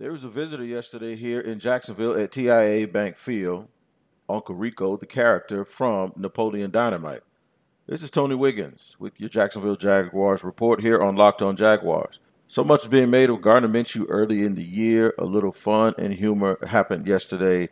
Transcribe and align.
There 0.00 0.12
was 0.12 0.22
a 0.22 0.28
visitor 0.28 0.64
yesterday 0.64 1.16
here 1.16 1.40
in 1.40 1.58
Jacksonville 1.58 2.16
at 2.16 2.30
TIAA 2.30 2.92
Bank 2.92 3.16
Field, 3.16 3.66
Uncle 4.28 4.54
Rico, 4.54 4.96
the 4.96 5.06
character 5.06 5.64
from 5.64 6.12
Napoleon 6.14 6.70
Dynamite. 6.70 7.22
This 7.88 8.04
is 8.04 8.10
Tony 8.12 8.36
Wiggins 8.36 8.94
with 9.00 9.18
your 9.18 9.28
Jacksonville 9.28 9.74
Jaguars 9.74 10.44
report 10.44 10.82
here 10.82 11.00
on 11.02 11.16
Locked 11.16 11.42
On 11.42 11.56
Jaguars. 11.56 12.20
So 12.46 12.62
much 12.62 12.88
being 12.88 13.10
made 13.10 13.28
of 13.28 13.42
Gardner 13.42 13.68
Minshew 13.68 14.06
early 14.08 14.44
in 14.44 14.54
the 14.54 14.62
year. 14.62 15.14
A 15.18 15.24
little 15.24 15.50
fun 15.50 15.94
and 15.98 16.14
humor 16.14 16.64
happened 16.64 17.08
yesterday. 17.08 17.68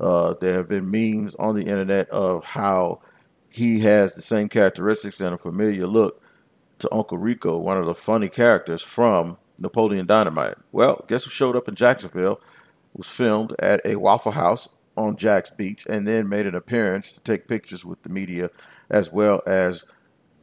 Uh, 0.00 0.34
there 0.40 0.54
have 0.54 0.68
been 0.68 0.90
memes 0.90 1.36
on 1.36 1.54
the 1.54 1.66
internet 1.66 2.10
of 2.10 2.42
how 2.42 3.02
he 3.50 3.78
has 3.82 4.16
the 4.16 4.22
same 4.22 4.48
characteristics 4.48 5.20
and 5.20 5.32
a 5.32 5.38
familiar 5.38 5.86
look 5.86 6.20
to 6.80 6.92
Uncle 6.92 7.18
Rico, 7.18 7.56
one 7.56 7.78
of 7.78 7.86
the 7.86 7.94
funny 7.94 8.28
characters 8.28 8.82
from 8.82 9.38
Napoleon 9.58 10.06
Dynamite. 10.06 10.56
Well, 10.72 11.04
guess 11.08 11.24
who 11.24 11.30
showed 11.30 11.56
up 11.56 11.68
in 11.68 11.74
Jacksonville? 11.74 12.40
Was 12.94 13.08
filmed 13.08 13.54
at 13.58 13.80
a 13.84 13.96
Waffle 13.96 14.32
House 14.32 14.68
on 14.96 15.16
Jax 15.16 15.50
Beach 15.50 15.86
and 15.88 16.06
then 16.06 16.28
made 16.28 16.46
an 16.46 16.54
appearance 16.54 17.12
to 17.12 17.20
take 17.20 17.46
pictures 17.46 17.84
with 17.84 18.02
the 18.02 18.08
media 18.08 18.50
as 18.90 19.12
well 19.12 19.42
as 19.46 19.84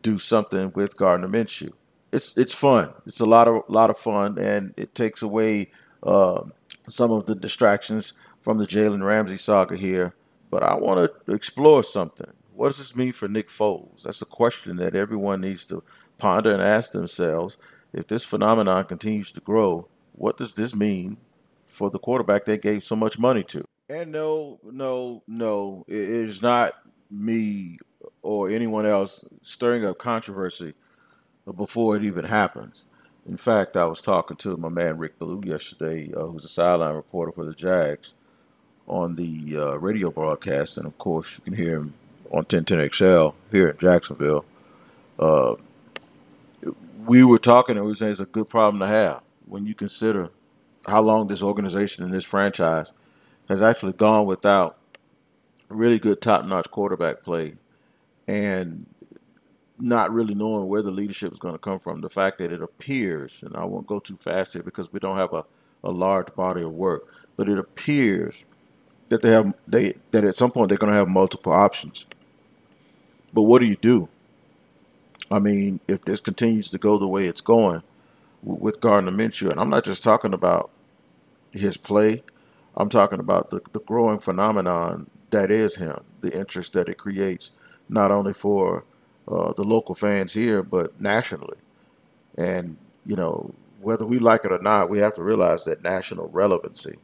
do 0.02 0.17
something 0.17 0.71
with 0.76 0.95
Gardner 0.95 1.27
Minshew. 1.27 1.73
It's 2.12 2.38
it's 2.38 2.54
fun. 2.54 2.93
It's 3.05 3.20
a 3.20 3.26
lot 3.26 3.48
of 3.48 3.63
lot 3.67 3.90
of 3.90 3.98
fun, 3.98 4.38
and 4.38 4.73
it 4.77 4.95
takes 4.95 5.21
away 5.21 5.71
uh, 6.04 6.43
some 6.88 7.12
of 7.12 7.26
the 7.26 7.35
distractions 7.35 8.13
from 8.41 8.57
the 8.57 8.66
Jalen 8.66 9.04
Ramsey 9.04 9.38
saga 9.38 9.76
here. 9.76 10.13
But 10.49 10.63
I 10.63 10.76
want 10.76 11.12
to 11.26 11.34
explore 11.34 11.84
something. 11.84 12.32
What 12.54 12.70
does 12.70 12.77
this 12.77 12.95
mean 12.95 13.12
for 13.12 13.27
Nick 13.27 13.49
Foles? 13.49 14.04
That's 14.04 14.21
a 14.21 14.26
question 14.26 14.77
that 14.77 14.95
everyone 14.95 15.41
needs 15.41 15.66
to 15.66 15.84
ponder 16.18 16.52
and 16.52 16.62
ask 16.62 16.91
themselves 16.91 17.57
if 17.95 18.08
this 18.08 18.26
phenomenon 18.26 18.84
continues 18.84 19.31
to 19.31 19.40
grow, 19.40 19.88
what 20.12 20.38
does 20.38 20.54
this 20.54 20.76
mean 20.76 21.17
for 21.66 21.90
the 21.90 21.98
quarterback 21.98 22.44
they 22.45 22.58
gave 22.58 22.84
so 22.84 22.95
much 22.95 23.18
money 23.18 23.44
to? 23.44 23.66
And 23.90 24.12
no, 24.12 24.60
no, 24.63 25.24
no, 25.27 25.85
it 25.88 25.96
is 25.96 26.41
not 26.41 26.73
me 27.10 27.79
or 28.21 28.49
anyone 28.49 28.85
else 28.85 29.23
stirring 29.41 29.85
up 29.85 29.98
controversy 29.98 30.73
before 31.55 31.96
it 31.96 32.04
even 32.04 32.26
happens. 32.26 32.85
In 33.27 33.38
fact, 33.38 33.77
I 33.77 33.85
was 33.85 34.01
talking 34.01 34.38
to 34.38 34.57
my 34.57 34.70
man 34.70 34.98
Rick 34.98 35.18
Ballou 35.18 35.41
yesterday, 35.46 36.12
uh, 36.13 36.26
who's 36.26 36.46
a 36.46 36.49
sideline 36.49 36.96
reporter 36.96 37.32
for 37.32 37.46
the 37.46 37.54
Jags, 37.54 38.13
on 38.88 39.16
the 39.16 39.57
uh, 39.57 39.76
radio 39.77 40.12
broadcast, 40.12 40.77
and 40.77 40.85
of 40.85 40.98
course 40.98 41.38
you 41.38 41.43
can 41.43 41.54
hear 41.55 41.77
him 41.77 41.93
on 42.29 42.43
1010XL 42.43 43.34
here 43.51 43.70
in 43.70 43.77
Jacksonville. 43.77 44.46
Uh, 45.18 45.55
we 47.07 47.23
were 47.23 47.39
talking 47.39 47.77
and 47.77 47.85
we 47.85 47.91
were 47.91 47.95
saying 47.95 48.11
it's 48.11 48.20
a 48.21 48.25
good 48.25 48.49
problem 48.49 48.79
to 48.81 48.87
have 48.87 49.21
when 49.48 49.65
you 49.65 49.75
consider 49.75 50.29
how 50.87 51.01
long 51.01 51.27
this 51.27 51.43
organization 51.43 52.03
and 52.03 52.13
this 52.13 52.25
franchise 52.25 52.91
has 53.49 53.61
actually 53.61 53.93
gone 53.93 54.25
without 54.25 54.77
really 55.70 55.99
good 55.99 56.21
top-notch 56.21 56.71
quarterback 56.71 57.23
play 57.23 57.55
and 58.27 58.85
not 59.79 60.13
really 60.13 60.35
knowing 60.35 60.67
where 60.70 60.81
the 60.81 60.91
leadership 60.91 61.31
is 61.33 61.39
going 61.39 61.53
to 61.55 61.59
come 61.59 61.79
from. 61.79 62.01
The 62.01 62.09
fact 62.09 62.39
that 62.39 62.51
it 62.51 62.61
appears, 62.61 63.41
and 63.43 63.55
I 63.57 63.65
won't 63.65 63.87
go 63.87 63.99
too 63.99 64.17
fast 64.17 64.53
here 64.53 64.63
because 64.63 64.94
we 64.94 65.00
don't 65.00 65.17
have 65.17 65.33
a, 65.33 65.45
a 65.83 65.91
large 65.91 66.33
body 66.35 66.63
of 66.63 66.73
work, 66.73 67.03
but 67.35 67.50
it 67.50 67.57
appears 67.59 68.45
that 69.09 69.22
they 69.22 69.31
have 69.31 69.53
they 69.67 69.95
that 70.11 70.23
at 70.23 70.35
some 70.35 70.51
point 70.51 70.69
they're 70.69 70.78
going 70.78 70.94
to 70.94 70.97
have 71.00 71.09
multiple 71.09 71.53
options. 71.53 72.06
But 73.33 73.44
what 73.44 73.59
do 73.59 73.66
you 73.66 73.78
do? 73.78 74.09
I 75.31 75.40
mean, 75.40 75.79
if 75.88 76.06
this 76.06 76.22
continues 76.22 76.69
to 76.69 76.78
go 76.78 76.97
the 76.97 77.07
way 77.07 77.28
it's 77.28 77.41
going 77.41 77.84
with 78.44 78.79
Gardner 78.79 79.12
Minshew, 79.12 79.50
and 79.50 79.59
I'm 79.59 79.69
not 79.69 79.85
just 79.85 80.03
talking 80.03 80.34
about 80.34 80.69
his 81.51 81.78
play, 81.78 82.23
I'm 82.78 82.90
talking 82.90 83.19
about 83.19 83.50
the, 83.50 83.62
the 83.73 83.79
growing 83.79 84.19
phenomenon 84.19 85.09
that 85.31 85.50
is 85.50 85.78
him, 85.78 86.01
the 86.22 86.38
interest 86.38 86.73
that 86.73 86.90
it 86.90 86.97
creates, 86.97 87.51
not 87.90 88.12
only 88.12 88.34
for 88.34 88.83
uh, 89.27 89.53
the 89.53 89.63
local 89.63 89.95
fans 89.95 90.33
here, 90.33 90.61
but 90.61 91.00
nationally. 91.01 91.57
And, 92.38 92.77
you 93.05 93.16
know, 93.16 93.53
whether 93.81 94.05
we 94.05 94.19
like 94.19 94.45
it 94.45 94.51
or 94.51 94.61
not, 94.61 94.89
we 94.89 95.00
have 95.00 95.13
to 95.16 95.23
realize 95.23 95.66
that 95.66 95.83
national 95.83 96.27
relevancy 96.29 96.97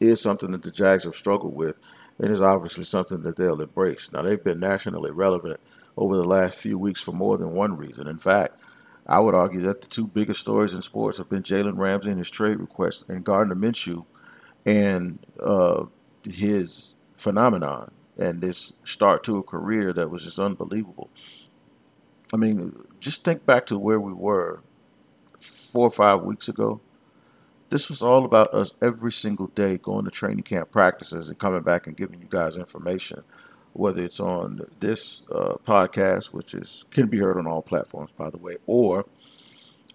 is 0.00 0.20
something 0.20 0.50
that 0.52 0.62
the 0.62 0.70
Jags 0.70 1.04
have 1.04 1.14
struggled 1.14 1.54
with 1.54 1.78
and 2.18 2.30
is 2.30 2.40
obviously 2.40 2.84
something 2.84 3.22
that 3.22 3.36
they'll 3.36 3.60
embrace. 3.60 4.12
Now, 4.12 4.22
they've 4.22 4.42
been 4.42 4.60
nationally 4.60 5.10
relevant 5.10 5.60
over 5.96 6.16
the 6.16 6.24
last 6.24 6.58
few 6.58 6.78
weeks 6.78 7.00
for 7.00 7.12
more 7.12 7.38
than 7.38 7.52
one 7.52 7.76
reason. 7.76 8.06
In 8.06 8.18
fact, 8.18 8.60
I 9.06 9.20
would 9.20 9.34
argue 9.34 9.60
that 9.62 9.82
the 9.82 9.88
two 9.88 10.06
biggest 10.06 10.40
stories 10.40 10.72
in 10.72 10.82
sports 10.82 11.18
have 11.18 11.28
been 11.28 11.42
Jalen 11.42 11.76
Ramsey 11.76 12.10
and 12.10 12.18
his 12.18 12.30
trade 12.30 12.58
request, 12.58 13.04
and 13.08 13.24
Gardner 13.24 13.54
Minshew 13.54 14.04
and 14.64 15.18
uh, 15.40 15.84
his 16.24 16.94
phenomenon 17.16 17.90
and 18.16 18.40
this 18.40 18.72
start 18.84 19.24
to 19.24 19.38
a 19.38 19.42
career 19.42 19.92
that 19.92 20.10
was 20.10 20.24
just 20.24 20.38
unbelievable. 20.38 21.10
I 22.32 22.36
mean, 22.36 22.76
just 23.00 23.24
think 23.24 23.44
back 23.44 23.66
to 23.66 23.78
where 23.78 24.00
we 24.00 24.12
were 24.12 24.62
four 25.38 25.86
or 25.86 25.90
five 25.90 26.22
weeks 26.22 26.48
ago. 26.48 26.80
This 27.70 27.88
was 27.88 28.02
all 28.02 28.24
about 28.24 28.52
us 28.52 28.72
every 28.82 29.12
single 29.12 29.46
day 29.48 29.78
going 29.78 30.04
to 30.04 30.10
training 30.10 30.42
camp 30.42 30.70
practices 30.70 31.28
and 31.28 31.38
coming 31.38 31.62
back 31.62 31.86
and 31.86 31.96
giving 31.96 32.20
you 32.20 32.26
guys 32.28 32.56
information 32.56 33.24
whether 33.72 34.02
it's 34.02 34.20
on 34.20 34.60
this 34.80 35.22
uh, 35.30 35.54
podcast, 35.66 36.26
which 36.26 36.54
is 36.54 36.84
can 36.90 37.06
be 37.06 37.18
heard 37.18 37.38
on 37.38 37.46
all 37.46 37.62
platforms, 37.62 38.10
by 38.16 38.30
the 38.30 38.38
way, 38.38 38.56
or 38.66 39.06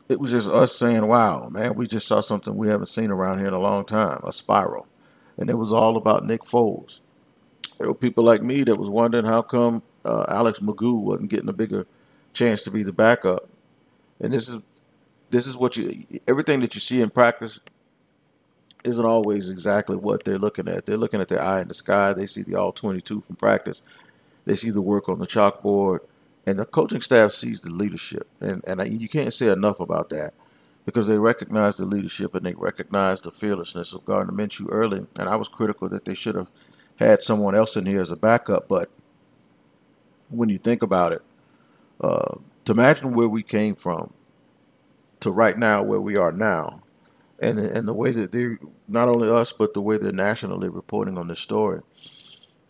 it 0.09 0.19
was 0.19 0.31
just 0.31 0.49
us 0.49 0.75
saying, 0.75 1.07
"Wow, 1.07 1.49
man, 1.49 1.75
we 1.75 1.87
just 1.87 2.07
saw 2.07 2.21
something 2.21 2.55
we 2.55 2.69
haven't 2.69 2.87
seen 2.87 3.11
around 3.11 3.39
here 3.39 3.47
in 3.47 3.53
a 3.53 3.59
long 3.59 3.85
time, 3.85 4.21
a 4.23 4.31
spiral," 4.31 4.87
and 5.37 5.49
it 5.49 5.55
was 5.55 5.71
all 5.71 5.97
about 5.97 6.25
Nick 6.25 6.41
Foles. 6.41 7.01
There 7.77 7.87
were 7.87 7.93
people 7.93 8.23
like 8.23 8.41
me 8.41 8.63
that 8.63 8.79
was 8.79 8.89
wondering 8.89 9.25
how 9.25 9.41
come 9.41 9.83
uh, 10.03 10.25
Alex 10.27 10.59
McGough 10.59 11.01
wasn't 11.01 11.29
getting 11.29 11.49
a 11.49 11.53
bigger 11.53 11.85
chance 12.33 12.63
to 12.63 12.71
be 12.71 12.83
the 12.83 12.93
backup, 12.93 13.49
and 14.19 14.33
this 14.33 14.49
is 14.49 14.61
this 15.29 15.45
is 15.45 15.55
what 15.55 15.75
you 15.75 16.05
everything 16.27 16.61
that 16.61 16.73
you 16.73 16.81
see 16.81 17.01
in 17.01 17.09
practice 17.09 17.59
isn't 18.87 19.05
always 19.05 19.49
exactly 19.49 19.95
what 19.95 20.23
they're 20.23 20.39
looking 20.39 20.67
at. 20.67 20.85
They're 20.85 20.97
looking 20.97 21.21
at 21.21 21.27
their 21.27 21.41
eye 21.41 21.61
in 21.61 21.67
the 21.67 21.73
sky. 21.73 22.13
They 22.13 22.25
see 22.25 22.43
the 22.43 22.55
all 22.55 22.71
22 22.71 23.21
from 23.21 23.35
practice. 23.35 23.81
They 24.45 24.55
see 24.55 24.69
the 24.69 24.81
work 24.81 25.09
on 25.09 25.19
the 25.19 25.27
chalkboard, 25.27 25.99
and 26.45 26.57
the 26.57 26.65
coaching 26.65 27.01
staff 27.01 27.33
sees 27.33 27.61
the 27.61 27.69
leadership. 27.69 28.27
And 28.39 28.63
and 28.65 29.01
you 29.01 29.09
can't 29.09 29.33
say 29.33 29.47
enough 29.47 29.79
about 29.79 30.09
that 30.09 30.33
because 30.85 31.07
they 31.07 31.17
recognize 31.17 31.75
the 31.75 31.85
leadership 31.85 32.33
and 32.33 32.45
they 32.45 32.53
recognize 32.53 33.21
the 33.21 33.31
fearlessness 33.31 33.91
of 33.91 34.05
Gardner 34.05 34.33
Minshew 34.33 34.67
early. 34.71 35.05
And 35.17 35.27
I 35.27 35.35
was 35.35 35.49
critical 35.49 35.89
that 35.89 36.05
they 36.05 36.13
should 36.13 36.35
have 36.35 36.49
had 36.95 37.21
someone 37.21 37.55
else 37.55 37.75
in 37.75 37.85
here 37.85 38.01
as 38.01 38.09
a 38.09 38.15
backup. 38.15 38.69
But 38.69 38.89
when 40.29 40.47
you 40.47 40.57
think 40.57 40.81
about 40.81 41.11
it, 41.11 41.21
uh, 41.99 42.35
to 42.63 42.71
imagine 42.71 43.13
where 43.13 43.27
we 43.27 43.43
came 43.43 43.75
from 43.75 44.13
to 45.19 45.31
right 45.31 45.57
now 45.57 45.83
where 45.83 45.99
we 45.99 46.15
are 46.15 46.31
now 46.31 46.83
and 47.39 47.59
and 47.59 47.87
the 47.87 47.93
way 47.93 48.11
that 48.11 48.31
they 48.31 48.57
not 48.87 49.07
only 49.07 49.29
us 49.29 49.51
but 49.51 49.73
the 49.73 49.81
way 49.81 49.97
they're 49.97 50.11
nationally 50.11 50.69
reporting 50.69 51.17
on 51.17 51.27
this 51.27 51.39
story 51.39 51.81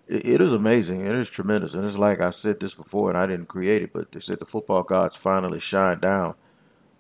it, 0.08 0.26
it 0.26 0.42
is 0.42 0.54
amazing. 0.54 1.06
It 1.06 1.16
is 1.16 1.30
tremendous. 1.30 1.74
And 1.74 1.86
it's 1.86 1.98
like 1.98 2.22
i 2.22 2.32
said 2.32 2.60
this 2.60 2.74
before 2.74 3.10
and 3.10 3.18
i 3.18 3.28
didn't 3.28 3.48
create 3.48 3.84
it 3.84 3.94
but 3.94 4.12
they 4.12 4.20
said 4.20 4.40
the 4.40 4.46
football 4.46 4.84
gods 4.84 5.16
finally 5.16 5.60
shine 5.60 6.00
down 6.00 6.36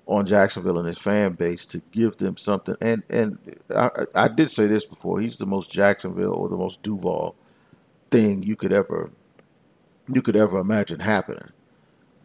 on 0.06 0.26
jacksonville 0.26 0.78
and 0.78 0.88
his 0.88 0.98
fan 0.98 1.34
base 1.34 1.66
to 1.66 1.82
give 1.92 2.18
them 2.18 2.38
something. 2.38 2.76
And 2.82 3.04
and 3.10 3.38
i, 3.76 3.90
I 4.16 4.28
did 4.28 4.52
say 4.52 4.68
this 4.68 4.86
before. 4.86 5.20
He's 5.20 5.38
the 5.38 5.46
most 5.46 5.72
jacksonville 5.72 6.34
or 6.34 6.50
the 6.50 6.58
most 6.58 6.84
duval 6.84 7.36
thing 8.12 8.44
you 8.44 8.56
could 8.56 8.74
ever 8.74 9.12
you 10.14 10.22
could 10.22 10.36
ever 10.38 10.60
imagine 10.60 11.02
happening. 11.02 11.50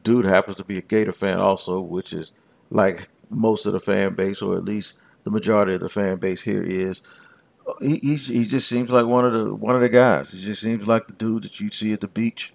Dude 0.05 0.25
happens 0.25 0.57
to 0.57 0.65
be 0.65 0.79
a 0.79 0.83
gator 0.83 1.13
fan 1.13 1.39
also 1.39 1.81
which 1.81 2.13
is 2.13 2.33
like 2.71 3.09
most 3.31 3.67
of 3.67 3.73
the 3.73 3.81
fan 3.81 4.15
base 4.15 4.43
or 4.43 4.57
at 4.57 4.65
least 4.65 4.99
the 5.25 5.31
majority 5.31 5.75
of 5.75 5.81
the 5.81 5.89
fan 5.89 6.17
base 6.17 6.43
here 6.43 6.63
is. 6.63 7.03
Uh, 7.67 7.75
he, 7.81 7.99
he, 7.99 8.17
he 8.17 8.47
just 8.47 8.69
seems 8.69 8.91
like 8.91 9.07
one 9.07 9.25
of 9.25 9.33
the 9.33 9.55
one 9.55 9.75
of 9.75 9.81
the 9.81 9.89
guys. 9.89 10.33
He 10.33 10.41
just 10.41 10.63
seems 10.63 10.87
like 10.89 11.07
the 11.07 11.13
dude 11.13 11.45
that 11.45 11.61
you 11.61 11.71
see 11.71 11.93
at 11.93 12.01
the 12.01 12.09
beach, 12.09 12.53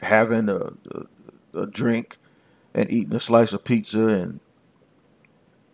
having 0.00 0.48
a, 0.48 0.72
a, 1.54 1.60
a 1.60 1.66
drink 1.66 2.18
and 2.74 2.90
eating 2.90 3.14
a 3.14 3.20
slice 3.20 3.54
of 3.54 3.64
pizza, 3.64 4.08
and 4.08 4.40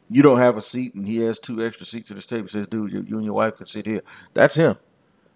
you 0.09 0.23
don't 0.23 0.39
have 0.39 0.57
a 0.57 0.63
seat, 0.63 0.95
and 0.95 1.09
he 1.09 1.17
has 1.19 1.39
two 1.39 1.65
extra 1.65 1.85
seats 1.85 2.11
at 2.11 2.17
his 2.17 2.27
table. 2.27 2.49
Says, 2.49 2.69
"Dude, 2.69 2.93
you, 2.93 3.05
you 3.09 3.17
and 3.17 3.25
your 3.25 3.35
wife 3.35 3.57
can 3.57 3.67
sit 3.67 3.87
here." 3.87 4.03
That's 4.35 4.55
him, 4.55 4.77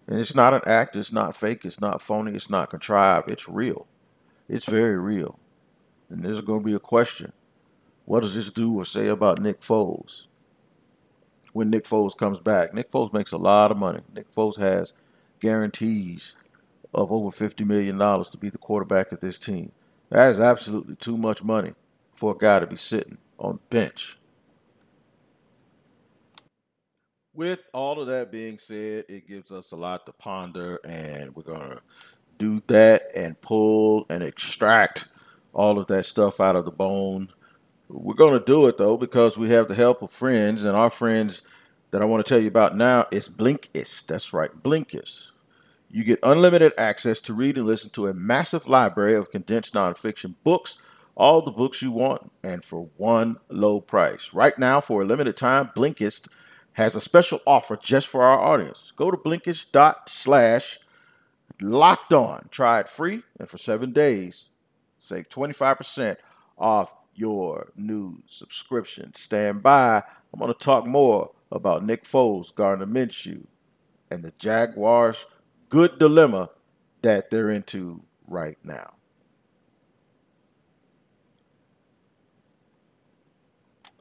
and 0.07 0.21
it's 0.21 0.35
not 0.35 0.55
an 0.55 0.63
act. 0.67 0.95
It's 0.95 1.13
not 1.13 1.35
fake. 1.37 1.65
It's 1.65 1.81
not 1.81 2.01
phony. 2.01 2.33
It's 2.35 2.51
not 2.51 2.71
contrived. 2.71 3.31
It's 3.31 3.49
real. 3.49 3.87
It's 4.49 4.67
very 4.67 4.97
real. 4.97 5.41
And 6.09 6.23
there's 6.23 6.41
going 6.41 6.61
to 6.61 6.67
be 6.67 6.75
a 6.75 6.79
question: 6.79 7.33
What 8.05 8.21
does 8.21 8.37
this 8.37 8.51
do 8.51 8.73
or 8.79 8.85
say 8.85 9.09
about 9.09 9.41
Nick 9.41 9.61
Foles? 9.61 10.27
When 11.57 11.71
Nick 11.71 11.85
Foles 11.85 12.15
comes 12.15 12.39
back. 12.39 12.75
Nick 12.75 12.93
Foles 12.93 13.15
makes 13.15 13.33
a 13.33 13.39
lot 13.39 13.71
of 13.71 13.79
money. 13.79 14.01
Nick 14.15 14.31
Foles 14.35 14.59
has 14.59 14.93
guarantees 15.41 16.37
of 16.93 17.11
over 17.11 17.31
$50 17.31 17.67
million 17.67 17.99
to 17.99 18.37
be 18.39 18.51
the 18.51 18.59
quarterback 18.59 19.11
of 19.11 19.21
this 19.21 19.39
team. 19.39 19.73
That 20.11 20.31
is 20.31 20.39
absolutely 20.39 20.97
too 20.97 21.17
much 21.17 21.43
money 21.43 21.73
for 22.13 22.33
a 22.33 22.39
guy 22.39 22.61
to 22.61 22.67
be 22.67 22.77
sitting 22.77 23.17
on 23.39 23.55
the 23.55 23.77
bench. 23.77 24.19
With 27.35 27.61
all 27.73 28.03
of 28.03 28.07
that 28.09 28.31
being 28.31 28.59
said, 28.59 29.07
it 29.09 29.27
gives 29.27 29.51
us 29.51 29.73
a 29.73 29.77
lot 29.77 30.05
to 30.07 30.13
ponder, 30.13 30.79
and 30.85 31.35
we're 31.35 31.43
going 31.43 31.71
to 31.71 31.81
do 32.37 32.63
that 32.67 33.03
and 33.15 33.41
pull 33.41 34.05
and 34.11 34.23
extract 34.23 35.09
all 35.55 35.79
of 35.79 35.87
that 35.87 36.05
stuff 36.05 36.39
out 36.39 36.57
of 36.57 36.67
the 36.67 36.71
bone. 36.71 37.29
We're 37.89 38.15
going 38.15 38.39
to 38.39 38.45
do 38.45 38.67
it 38.67 38.79
though 38.79 38.97
because 38.97 39.39
we 39.39 39.51
have 39.51 39.69
the 39.69 39.75
help 39.75 40.03
of 40.03 40.11
friends, 40.11 40.65
and 40.65 40.77
our 40.77 40.91
friends 40.91 41.43
that 41.91 42.03
I 42.03 42.05
want 42.05 42.25
to 42.25 42.29
tell 42.29 42.41
you 42.41 42.49
about 42.49 42.77
now 42.77 43.07
is 43.11 43.29
Blinkist. 43.29 44.07
That's 44.07 44.33
right, 44.33 44.51
Blinkist. 44.63 45.31
You 45.89 46.03
get 46.03 46.19
unlimited 46.23 46.73
access 46.77 47.21
to 47.23 47.35
read 47.35 47.57
and 47.57 47.67
listen 47.67 47.91
to 47.91 48.09
a 48.09 48.15
massive 48.15 48.67
library 48.67 49.15
of 49.15 49.31
condensed 49.31 49.75
nonfiction 49.75 50.35
books, 50.43 50.79
all 51.15 51.43
the 51.43 51.53
books 51.53 51.81
you 51.81 51.93
want, 51.93 52.33
and 52.43 52.65
for 52.65 52.89
one 52.97 53.39
low 53.49 53.81
price. 53.81 54.35
Right 54.35 54.59
now, 54.59 54.81
for 54.81 55.03
a 55.03 55.07
limited 55.07 55.37
time, 55.37 55.71
Blinkist 55.77 56.29
has 56.73 56.97
a 56.97 57.01
special 57.01 57.41
offer 57.47 57.77
just 57.77 58.09
for 58.09 58.23
our 58.23 58.39
audience. 58.41 58.93
Go 58.97 59.11
to 59.13 59.17
Blinkist 59.17 59.67
slash 60.09 60.81
locked 61.63 62.13
on. 62.13 62.49
Try 62.51 62.81
it 62.81 62.89
free 62.89 63.23
and 63.39 63.49
for 63.49 63.59
seven 63.59 63.93
days. 63.93 64.51
Save 64.99 65.29
25% 65.29 66.17
off 66.59 66.93
your 67.17 67.73
new 67.77 68.23
subscription. 68.27 69.15
Stand 69.15 69.63
by. 69.63 70.03
I'm 70.33 70.41
going 70.41 70.53
to 70.53 70.59
talk 70.59 70.87
more 70.87 71.33
about 71.51 71.85
Nick 71.85 72.05
Foles, 72.05 72.55
Gardner 72.55 72.87
Minshew, 72.87 73.47
and 74.11 74.23
the 74.23 74.33
Jaguars' 74.39 75.27
good 75.69 75.99
dilemma 75.99 76.51
that 77.03 77.31
they're 77.31 77.51
into 77.51 78.03
right 78.27 78.59
now. 78.65 78.93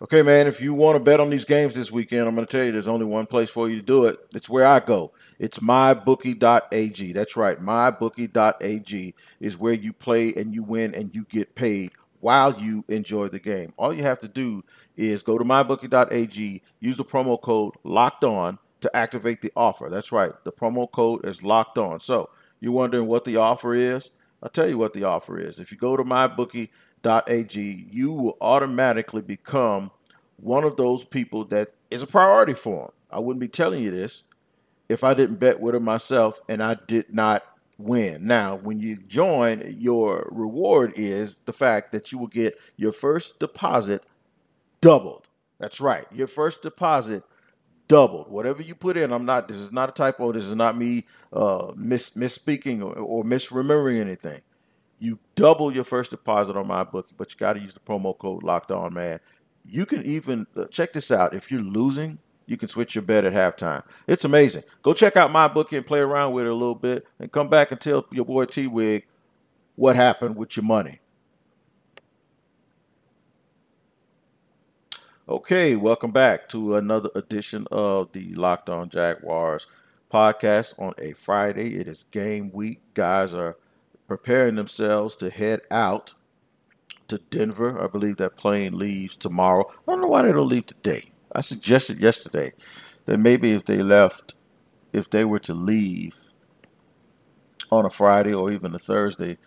Okay, 0.01 0.21
man, 0.21 0.45
if 0.45 0.59
you 0.59 0.73
want 0.73 0.97
to 0.97 1.03
bet 1.03 1.21
on 1.21 1.29
these 1.29 1.45
games 1.45 1.73
this 1.73 1.89
weekend, 1.89 2.27
I'm 2.27 2.35
going 2.35 2.45
to 2.45 2.51
tell 2.51 2.65
you 2.65 2.71
there's 2.71 2.87
only 2.87 3.05
one 3.05 3.25
place 3.25 3.49
for 3.49 3.69
you 3.69 3.77
to 3.77 3.81
do 3.81 4.05
it. 4.05 4.19
It's 4.33 4.49
where 4.49 4.67
I 4.67 4.81
go. 4.81 5.13
It's 5.39 5.59
mybookie.ag. 5.59 7.13
That's 7.13 7.37
right, 7.37 7.59
mybookie.ag 7.59 9.15
is 9.39 9.57
where 9.57 9.73
you 9.73 9.93
play 9.93 10.33
and 10.33 10.53
you 10.53 10.63
win 10.63 10.93
and 10.93 11.15
you 11.15 11.23
get 11.29 11.55
paid 11.55 11.91
while 12.25 12.59
you 12.59 12.83
enjoy 12.87 13.27
the 13.27 13.37
game. 13.37 13.71
All 13.77 13.93
you 13.93 14.01
have 14.01 14.19
to 14.21 14.27
do 14.27 14.63
is 14.97 15.21
go 15.21 15.37
to 15.37 15.43
mybookie.ag, 15.43 16.63
use 16.79 16.97
the 16.97 17.05
promo 17.05 17.39
code 17.39 17.75
locked 17.83 18.23
on 18.23 18.57
to 18.81 18.89
activate 18.95 19.43
the 19.43 19.51
offer. 19.55 19.89
That's 19.91 20.11
right, 20.11 20.31
the 20.43 20.51
promo 20.51 20.91
code 20.91 21.23
is 21.23 21.43
locked 21.43 21.77
on. 21.77 21.99
So 21.99 22.31
you're 22.59 22.71
wondering 22.71 23.05
what 23.05 23.25
the 23.25 23.37
offer 23.37 23.75
is? 23.75 24.09
I'll 24.41 24.49
tell 24.49 24.67
you 24.67 24.79
what 24.79 24.93
the 24.93 25.03
offer 25.03 25.37
is. 25.37 25.59
If 25.59 25.71
you 25.71 25.77
go 25.77 25.95
to 25.95 26.03
mybookie.ag, 26.03 27.87
you 27.91 28.11
will 28.11 28.37
automatically 28.41 29.21
become 29.21 29.91
one 30.37 30.63
of 30.63 30.77
those 30.77 31.03
people 31.03 31.45
that 31.45 31.75
is 31.91 32.01
a 32.01 32.07
priority 32.07 32.55
for 32.55 32.87
them. 32.87 32.91
I 33.11 33.19
wouldn't 33.19 33.39
be 33.39 33.49
telling 33.49 33.83
you 33.83 33.91
this 33.91 34.23
if 34.89 35.03
I 35.03 35.13
didn't 35.13 35.39
bet 35.39 35.59
with 35.59 35.75
them 35.75 35.83
myself 35.83 36.41
and 36.49 36.63
I 36.63 36.77
did 36.87 37.13
not 37.13 37.43
win. 37.77 38.25
Now, 38.25 38.55
when 38.55 38.79
you 38.79 38.97
join, 38.97 39.75
your 39.77 40.27
reward 40.31 40.93
is 40.95 41.39
the 41.45 41.53
fact 41.53 41.91
that 41.91 42.11
you 42.11 42.17
will 42.17 42.27
get 42.27 42.59
your 42.77 42.91
first 42.91 43.39
deposit 43.39 44.03
doubled. 44.81 45.27
That's 45.59 45.79
right. 45.79 46.05
Your 46.11 46.27
first 46.27 46.61
deposit 46.61 47.23
doubled. 47.87 48.29
Whatever 48.29 48.61
you 48.61 48.75
put 48.75 48.97
in, 48.97 49.11
I'm 49.11 49.25
not. 49.25 49.47
This 49.47 49.57
is 49.57 49.71
not 49.71 49.89
a 49.89 49.93
typo. 49.93 50.31
This 50.31 50.45
is 50.45 50.55
not 50.55 50.77
me 50.77 51.05
uh, 51.31 51.71
miss 51.75 52.17
misspeaking 52.17 52.81
or, 52.81 52.93
or 52.97 53.23
misremembering 53.23 53.99
anything 53.99 54.41
you 54.99 55.19
double 55.35 55.73
your 55.73 55.83
first 55.83 56.11
deposit 56.11 56.55
on 56.55 56.67
my 56.67 56.83
book, 56.83 57.09
but 57.17 57.31
you 57.31 57.37
got 57.37 57.53
to 57.53 57.59
use 57.59 57.73
the 57.73 57.79
promo 57.79 58.17
code 58.17 58.43
locked 58.43 58.71
on, 58.71 58.93
man. 58.93 59.19
You 59.65 59.85
can 59.85 60.03
even 60.05 60.47
uh, 60.55 60.65
check 60.65 60.93
this 60.93 61.11
out. 61.11 61.33
If 61.33 61.51
you're 61.51 61.61
losing, 61.61 62.19
you 62.45 62.57
can 62.57 62.69
switch 62.69 62.95
your 62.95 63.01
bet 63.01 63.25
at 63.25 63.33
halftime. 63.33 63.83
It's 64.07 64.25
amazing. 64.25 64.63
Go 64.83 64.93
check 64.93 65.15
out 65.17 65.31
my 65.31 65.47
book 65.47 65.73
and 65.73 65.85
play 65.85 65.99
around 65.99 66.33
with 66.33 66.45
it 66.45 66.51
a 66.51 66.53
little 66.53 66.75
bit, 66.75 67.07
and 67.19 67.31
come 67.31 67.49
back 67.49 67.71
and 67.71 67.81
tell 67.81 68.05
your 68.11 68.25
boy 68.25 68.45
T 68.45 68.67
Wig 68.67 69.05
what 69.75 69.95
happened 69.95 70.35
with 70.35 70.55
your 70.55 70.65
money. 70.65 70.99
Okay, 75.27 75.75
welcome 75.75 76.11
back 76.11 76.47
to 76.49 76.75
another 76.75 77.09
edition 77.15 77.65
of 77.71 78.11
the 78.11 78.35
Locked 78.35 78.69
On 78.69 78.87
Jaguars 78.89 79.65
podcast 80.13 80.79
on 80.79 80.93
a 80.99 81.13
Friday. 81.13 81.77
It 81.79 81.87
is 81.87 82.05
game 82.11 82.51
week. 82.53 82.93
Guys 82.93 83.33
are 83.33 83.57
preparing 84.07 84.53
themselves 84.53 85.15
to 85.15 85.31
head 85.31 85.61
out 85.71 86.13
to 87.07 87.17
Denver. 87.17 87.83
I 87.83 87.87
believe 87.87 88.17
that 88.17 88.37
plane 88.37 88.77
leaves 88.77 89.17
tomorrow. 89.17 89.65
I 89.87 89.91
don't 89.91 90.01
know 90.01 90.07
why 90.07 90.21
they 90.21 90.31
don't 90.31 90.47
leave 90.47 90.67
today. 90.67 91.11
I 91.35 91.41
suggested 91.41 91.99
yesterday 91.99 92.53
that 93.05 93.19
maybe 93.19 93.53
if 93.53 93.65
they 93.65 93.79
left, 93.79 94.35
if 94.93 95.09
they 95.09 95.25
were 95.25 95.39
to 95.39 95.53
leave 95.53 96.17
on 97.71 97.85
a 97.85 97.89
Friday 97.89 98.33
or 98.33 98.51
even 98.51 98.75
a 98.75 98.79
Thursday, 98.79 99.37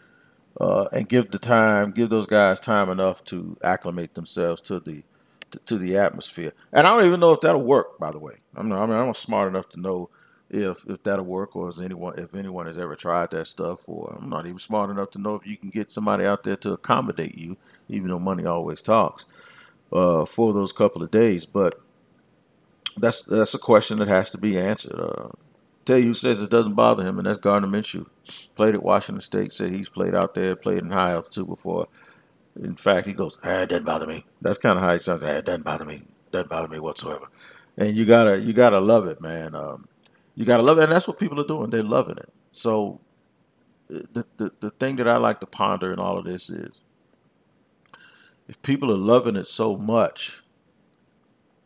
uh, 0.60 0.86
and 0.92 1.08
give 1.08 1.30
the 1.30 1.38
time, 1.38 1.92
give 1.92 2.10
those 2.10 2.26
guys 2.26 2.60
time 2.60 2.90
enough 2.90 3.24
to 3.24 3.56
acclimate 3.62 4.14
themselves 4.14 4.60
to 4.62 4.80
the 4.80 5.02
to, 5.50 5.58
to, 5.60 5.78
the 5.78 5.96
atmosphere. 5.96 6.52
And 6.72 6.86
I 6.86 6.94
don't 6.94 7.06
even 7.06 7.20
know 7.20 7.32
if 7.32 7.40
that'll 7.40 7.62
work. 7.62 7.98
By 7.98 8.10
the 8.12 8.18
way, 8.18 8.34
I'm 8.54 8.68
not, 8.68 8.82
I 8.82 8.86
mean 8.86 8.96
I'm 8.96 9.06
not 9.06 9.16
smart 9.16 9.48
enough 9.48 9.68
to 9.70 9.80
know 9.80 10.10
if 10.50 10.84
if 10.88 11.02
that'll 11.02 11.24
work 11.24 11.56
or 11.56 11.68
is 11.68 11.80
anyone 11.80 12.18
if 12.18 12.34
anyone 12.34 12.66
has 12.66 12.78
ever 12.78 12.96
tried 12.96 13.30
that 13.30 13.46
stuff 13.46 13.88
or 13.88 14.16
I'm 14.20 14.28
not 14.28 14.46
even 14.46 14.58
smart 14.58 14.90
enough 14.90 15.10
to 15.12 15.20
know 15.20 15.36
if 15.36 15.46
you 15.46 15.56
can 15.56 15.70
get 15.70 15.90
somebody 15.90 16.24
out 16.24 16.42
there 16.42 16.56
to 16.56 16.72
accommodate 16.72 17.36
you, 17.36 17.56
even 17.88 18.08
though 18.08 18.18
money 18.18 18.44
always 18.46 18.82
talks, 18.82 19.26
uh, 19.92 20.24
for 20.24 20.52
those 20.52 20.72
couple 20.72 21.02
of 21.02 21.10
days. 21.10 21.46
But 21.46 21.80
that's 22.96 23.22
that's 23.22 23.54
a 23.54 23.58
question 23.58 23.98
that 23.98 24.08
has 24.08 24.30
to 24.30 24.38
be 24.38 24.58
answered. 24.58 24.98
Uh, 24.98 25.28
tell 25.84 25.98
you 25.98 26.08
who 26.08 26.14
says 26.14 26.42
it 26.42 26.50
doesn't 26.50 26.74
bother 26.74 27.06
him, 27.06 27.18
and 27.18 27.26
that's 27.26 27.38
Gardner 27.38 27.68
Minshew. 27.68 28.06
Played 28.56 28.74
at 28.74 28.82
Washington 28.82 29.22
State, 29.22 29.54
said 29.54 29.72
he's 29.72 29.88
played 29.88 30.14
out 30.14 30.34
there, 30.34 30.56
played 30.56 30.78
in 30.78 30.90
high 30.90 31.12
altitude 31.12 31.48
before. 31.48 31.88
In 32.60 32.74
fact, 32.74 33.06
he 33.06 33.12
goes, 33.12 33.38
ah, 33.44 33.60
"It 33.60 33.68
doesn't 33.68 33.86
bother 33.86 34.06
me." 34.06 34.24
That's 34.42 34.58
kind 34.58 34.78
of 34.78 34.84
how 34.84 34.92
he 34.92 34.98
sounds. 34.98 35.22
Ah, 35.22 35.28
it 35.28 35.44
doesn't 35.44 35.64
bother 35.64 35.84
me. 35.84 36.02
Doesn't 36.32 36.50
bother 36.50 36.68
me 36.68 36.80
whatsoever. 36.80 37.28
And 37.76 37.96
you 37.96 38.04
gotta 38.04 38.40
you 38.40 38.52
gotta 38.52 38.80
love 38.80 39.06
it, 39.06 39.20
man. 39.20 39.54
Um, 39.54 39.86
you 40.34 40.44
gotta 40.44 40.62
love 40.62 40.78
it, 40.78 40.84
and 40.84 40.92
that's 40.92 41.06
what 41.06 41.18
people 41.18 41.40
are 41.40 41.46
doing. 41.46 41.70
They're 41.70 41.82
loving 41.82 42.18
it. 42.18 42.32
So 42.52 43.00
the, 43.88 44.26
the 44.36 44.52
the 44.60 44.70
thing 44.70 44.96
that 44.96 45.08
I 45.08 45.16
like 45.16 45.40
to 45.40 45.46
ponder 45.46 45.92
in 45.92 45.98
all 45.98 46.18
of 46.18 46.24
this 46.24 46.50
is 46.50 46.80
if 48.48 48.60
people 48.62 48.90
are 48.90 48.96
loving 48.96 49.36
it 49.36 49.46
so 49.46 49.76
much, 49.76 50.42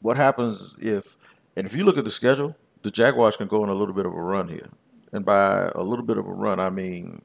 what 0.01 0.17
happens 0.17 0.77
if 0.81 1.17
and 1.57 1.67
if 1.67 1.77
you 1.77 1.85
look 1.85 1.99
at 1.99 2.05
the 2.05 2.11
schedule, 2.11 2.57
the 2.83 2.91
Jaguars 2.91 3.37
can 3.37 3.47
go 3.47 3.63
on 3.63 3.69
a 3.69 3.75
little 3.75 3.95
bit 3.95 4.07
of 4.07 4.13
a 4.13 4.23
run 4.23 4.49
here. 4.49 4.69
And 5.13 5.25
by 5.25 5.71
a 5.75 5.83
little 5.83 6.05
bit 6.05 6.19
of 6.19 6.27
a 6.27 6.33
run, 6.33 6.59
I 6.59 6.71
mean 6.71 7.23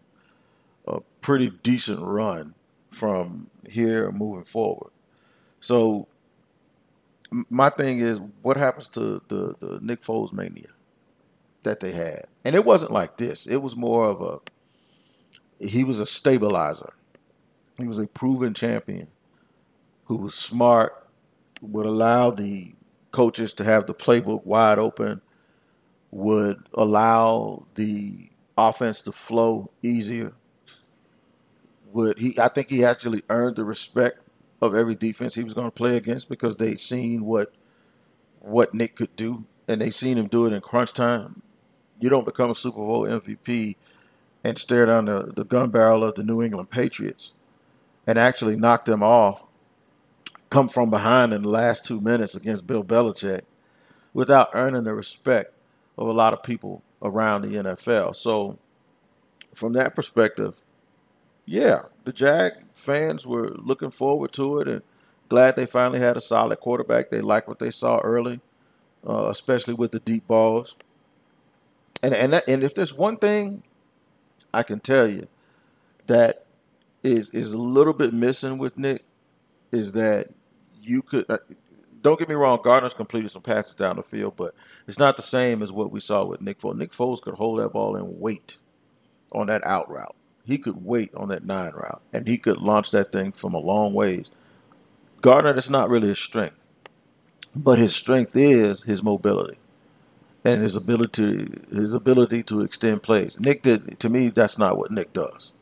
a 0.87 1.01
pretty 1.21 1.49
decent 1.63 2.01
run 2.01 2.53
from 2.91 3.49
here 3.67 4.11
moving 4.11 4.43
forward. 4.43 4.91
So 5.59 6.07
my 7.31 7.69
thing 7.69 7.99
is, 7.99 8.19
what 8.41 8.57
happens 8.57 8.87
to 8.89 9.21
the, 9.27 9.55
the 9.59 9.79
Nick 9.81 10.01
Foles 10.01 10.31
mania? 10.31 10.69
that 11.67 11.79
they 11.79 11.91
had. 11.91 12.25
And 12.43 12.55
it 12.55 12.65
wasn't 12.65 12.91
like 12.91 13.17
this. 13.17 13.45
It 13.45 13.57
was 13.57 13.75
more 13.75 14.05
of 14.05 14.21
a 14.21 14.39
he 15.59 15.83
was 15.83 15.99
a 15.99 16.05
stabilizer. 16.05 16.93
He 17.77 17.85
was 17.85 17.99
a 17.99 18.07
proven 18.07 18.53
champion 18.53 19.07
who 20.07 20.17
was 20.17 20.35
smart, 20.35 21.07
would 21.61 21.85
allow 21.85 22.31
the 22.31 22.73
coaches 23.11 23.53
to 23.53 23.63
have 23.63 23.87
the 23.87 23.93
playbook 23.93 24.45
wide 24.45 24.79
open, 24.79 25.21
would 26.11 26.63
allow 26.73 27.65
the 27.75 28.29
offense 28.57 29.01
to 29.03 29.11
flow 29.11 29.69
easier. 29.81 30.33
Would 31.93 32.19
he 32.19 32.37
I 32.39 32.49
think 32.49 32.69
he 32.69 32.83
actually 32.83 33.23
earned 33.29 33.55
the 33.55 33.63
respect 33.63 34.19
of 34.61 34.75
every 34.75 34.95
defense 34.95 35.35
he 35.35 35.43
was 35.43 35.53
going 35.53 35.67
to 35.67 35.71
play 35.71 35.95
against 35.95 36.29
because 36.29 36.57
they'd 36.57 36.81
seen 36.81 37.25
what 37.25 37.53
what 38.39 38.73
Nick 38.73 38.95
could 38.95 39.15
do 39.15 39.45
and 39.67 39.81
they'd 39.81 39.93
seen 39.93 40.17
him 40.17 40.27
do 40.27 40.45
it 40.45 40.53
in 40.53 40.61
crunch 40.61 40.93
time 40.93 41.41
you 41.99 42.09
don't 42.09 42.25
become 42.25 42.51
a 42.51 42.55
Super 42.55 42.77
Bowl 42.77 43.03
MVP 43.03 43.75
and 44.43 44.57
stare 44.57 44.85
down 44.85 45.05
the, 45.05 45.31
the 45.35 45.43
gun 45.43 45.69
barrel 45.69 46.03
of 46.03 46.15
the 46.15 46.23
New 46.23 46.41
England 46.41 46.69
Patriots 46.69 47.33
and 48.05 48.17
actually 48.17 48.55
knock 48.55 48.85
them 48.85 49.03
off, 49.03 49.46
come 50.49 50.69
from 50.69 50.89
behind 50.89 51.33
in 51.33 51.43
the 51.43 51.49
last 51.49 51.85
two 51.85 52.01
minutes 52.01 52.35
against 52.35 52.67
Bill 52.67 52.83
Belichick 52.83 53.41
without 54.13 54.49
earning 54.53 54.83
the 54.85 54.93
respect 54.93 55.53
of 55.97 56.07
a 56.07 56.13
lot 56.13 56.33
of 56.33 56.43
people 56.43 56.81
around 57.01 57.41
the 57.41 57.49
NFL. 57.49 58.15
So, 58.15 58.57
from 59.53 59.73
that 59.73 59.95
perspective, 59.95 60.61
yeah, 61.45 61.83
the 62.03 62.13
Jag 62.13 62.53
fans 62.73 63.25
were 63.25 63.49
looking 63.55 63.89
forward 63.91 64.33
to 64.33 64.59
it 64.59 64.67
and 64.67 64.81
glad 65.29 65.55
they 65.55 65.65
finally 65.65 65.99
had 65.99 66.17
a 66.17 66.21
solid 66.21 66.59
quarterback. 66.59 67.09
They 67.09 67.21
liked 67.21 67.47
what 67.47 67.59
they 67.59 67.71
saw 67.71 67.99
early, 67.99 68.41
uh, 69.07 69.27
especially 69.29 69.73
with 69.73 69.91
the 69.91 69.99
deep 69.99 70.27
balls 70.27 70.75
and 72.03 72.13
and 72.13 72.33
that, 72.33 72.47
and 72.47 72.63
if 72.63 72.73
there's 72.73 72.93
one 72.93 73.17
thing 73.17 73.63
I 74.53 74.63
can 74.63 74.79
tell 74.79 75.07
you 75.07 75.27
that 76.07 76.45
is 77.03 77.29
is 77.31 77.51
a 77.51 77.57
little 77.57 77.93
bit 77.93 78.13
missing 78.13 78.57
with 78.57 78.77
Nick 78.77 79.03
is 79.71 79.93
that 79.93 80.29
you 80.87 81.03
could 81.03 81.25
uh, 81.29 81.39
don't 82.01 82.19
get 82.19 82.29
me 82.29 82.35
wrong, 82.35 82.59
Gardner's 82.63 82.93
completed 82.95 83.31
some 83.31 83.43
passes 83.43 83.75
down 83.75 83.97
the 83.97 84.03
field, 84.03 84.35
but 84.37 84.55
it's 84.87 84.99
not 84.99 85.17
the 85.17 85.23
same 85.23 85.63
as 85.63 85.71
what 85.71 85.91
we 85.91 85.99
saw 86.01 86.25
with 86.25 86.41
Nick 86.41 86.59
Foles. 86.59 86.77
Nick 86.77 86.91
Foles 86.91 87.21
could 87.21 87.35
hold 87.35 87.59
that 87.59 87.73
ball 87.73 87.95
and 87.97 88.19
wait 88.21 88.57
on 89.33 89.47
that 89.47 89.65
out 89.65 89.89
route. 89.89 90.15
He 90.45 90.57
could 90.57 90.85
wait 90.85 91.13
on 91.15 91.29
that 91.29 91.45
nine 91.45 91.73
route, 91.73 92.01
and 92.13 92.27
he 92.27 92.37
could 92.37 92.57
launch 92.59 92.91
that 92.91 93.11
thing 93.11 93.31
from 93.33 93.53
a 93.55 93.59
long 93.59 93.93
ways. 93.93 94.31
Gardner, 95.21 95.53
that's 95.53 95.69
not 95.69 95.89
really 95.89 96.09
his 96.09 96.19
strength, 96.19 96.69
but 97.55 97.79
his 97.79 97.95
strength 97.95 98.35
is 98.37 98.83
his 98.83 99.03
mobility 99.03 99.57
and 100.45 100.61
his 100.63 100.75
ability 100.75 101.49
his 101.71 101.93
ability 101.93 102.43
to 102.43 102.61
extend 102.61 103.03
plays. 103.03 103.39
Nick 103.39 103.63
did 103.63 103.99
to 103.99 104.09
me 104.09 104.29
that's 104.29 104.57
not 104.57 104.77
what 104.77 104.91
Nick 104.91 105.13
does. 105.13 105.53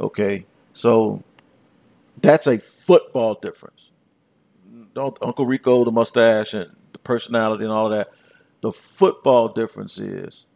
Okay? 0.00 0.46
So 0.74 1.24
that's 2.20 2.46
a 2.46 2.58
football 2.58 3.34
difference. 3.40 3.75
Uncle 4.96 5.46
Rico 5.46 5.84
the 5.84 5.92
mustache 5.92 6.54
and 6.54 6.74
the 6.92 6.98
personality 6.98 7.64
and 7.64 7.72
all 7.72 7.92
of 7.92 7.98
that. 7.98 8.10
The 8.62 8.72
football 8.72 9.48
difference 9.48 9.98
is 9.98 10.46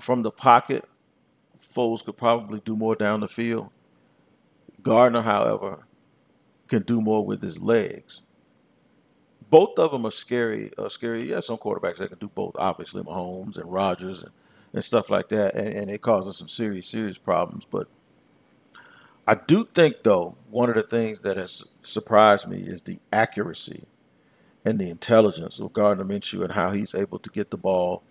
from 0.00 0.22
the 0.22 0.30
pocket, 0.30 0.84
Foles 1.60 2.04
could 2.04 2.16
probably 2.16 2.60
do 2.64 2.76
more 2.76 2.94
down 2.94 3.20
the 3.20 3.28
field. 3.28 3.70
Gardner, 4.82 5.22
however, 5.22 5.86
can 6.68 6.82
do 6.82 7.00
more 7.00 7.24
with 7.26 7.42
his 7.42 7.60
legs 7.60 8.22
both 9.50 9.78
of 9.78 9.92
them 9.92 10.06
are 10.06 10.10
scary. 10.10 10.72
Uh, 10.76 10.88
scary. 10.88 11.30
Yeah, 11.30 11.40
some 11.40 11.58
quarterbacks 11.58 11.98
that 11.98 12.10
can 12.10 12.18
do 12.18 12.28
both. 12.28 12.54
Obviously, 12.58 13.02
Mahomes 13.02 13.56
and 13.56 13.70
Rodgers 13.72 14.22
and, 14.22 14.32
and 14.72 14.84
stuff 14.84 15.10
like 15.10 15.28
that, 15.30 15.54
and, 15.54 15.68
and 15.74 15.90
it 15.90 16.02
causes 16.02 16.36
some 16.36 16.48
serious, 16.48 16.88
serious 16.88 17.18
problems. 17.18 17.64
But 17.64 17.88
I 19.28 19.34
do 19.36 19.66
think, 19.66 20.04
though, 20.04 20.36
one 20.50 20.70
of 20.70 20.76
the 20.76 20.82
things 20.82 21.20
that 21.20 21.36
has 21.36 21.66
surprised 21.82 22.48
me 22.48 22.62
is 22.62 22.82
the 22.82 22.98
accuracy 23.12 23.84
and 24.64 24.78
the 24.78 24.90
intelligence 24.90 25.60
of 25.60 25.74
Gardner 25.74 26.04
Minshew 26.04 26.42
and 26.42 26.54
how 26.54 26.70
he's 26.72 26.94
able 26.94 27.18
to 27.20 27.30
get 27.30 27.50
the 27.50 27.58
ball. 27.58 28.02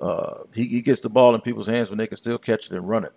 Uh, 0.00 0.44
he, 0.54 0.66
he 0.66 0.82
gets 0.82 1.02
the 1.02 1.10
ball 1.10 1.34
in 1.34 1.42
people's 1.42 1.66
hands 1.66 1.90
when 1.90 1.98
they 1.98 2.06
can 2.06 2.16
still 2.16 2.38
catch 2.38 2.66
it 2.66 2.72
and 2.72 2.88
run 2.88 3.04
it. 3.04 3.12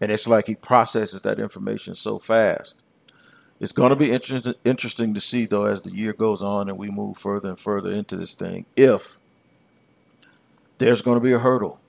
And 0.00 0.12
it's 0.12 0.26
like 0.26 0.48
he 0.48 0.56
processes 0.56 1.22
that 1.22 1.40
information 1.40 1.94
so 1.94 2.18
fast 2.18 2.74
it's 3.60 3.72
going 3.72 3.90
to 3.90 3.96
be 3.96 4.12
interesting 4.12 4.54
interesting 4.64 5.14
to 5.14 5.20
see 5.20 5.46
though 5.46 5.64
as 5.66 5.82
the 5.82 5.92
year 5.92 6.12
goes 6.12 6.42
on 6.42 6.68
and 6.68 6.78
we 6.78 6.90
move 6.90 7.16
further 7.16 7.50
and 7.50 7.58
further 7.58 7.90
into 7.90 8.16
this 8.16 8.34
thing 8.34 8.66
if 8.76 9.18
there's 10.78 11.02
going 11.02 11.16
to 11.18 11.24
be 11.24 11.32
a 11.32 11.38
hurdle 11.38 11.80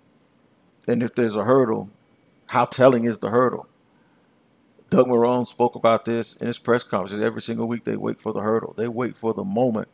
and 0.87 1.03
if 1.03 1.15
there's 1.15 1.35
a 1.35 1.43
hurdle 1.43 1.89
how 2.47 2.65
telling 2.65 3.05
is 3.05 3.19
the 3.19 3.31
hurdle 3.31 3.67
doug 4.89 5.07
marrone 5.07 5.45
spoke 5.47 5.75
about 5.75 6.05
this 6.05 6.35
in 6.37 6.47
his 6.47 6.59
press 6.59 6.83
conferences 6.83 7.21
every 7.21 7.41
single 7.41 7.67
week 7.67 7.83
they 7.85 7.97
wait 7.97 8.19
for 8.19 8.33
the 8.33 8.41
hurdle 8.41 8.73
they 8.77 8.87
wait 8.87 9.17
for 9.17 9.33
the 9.33 9.43
moment 9.43 9.87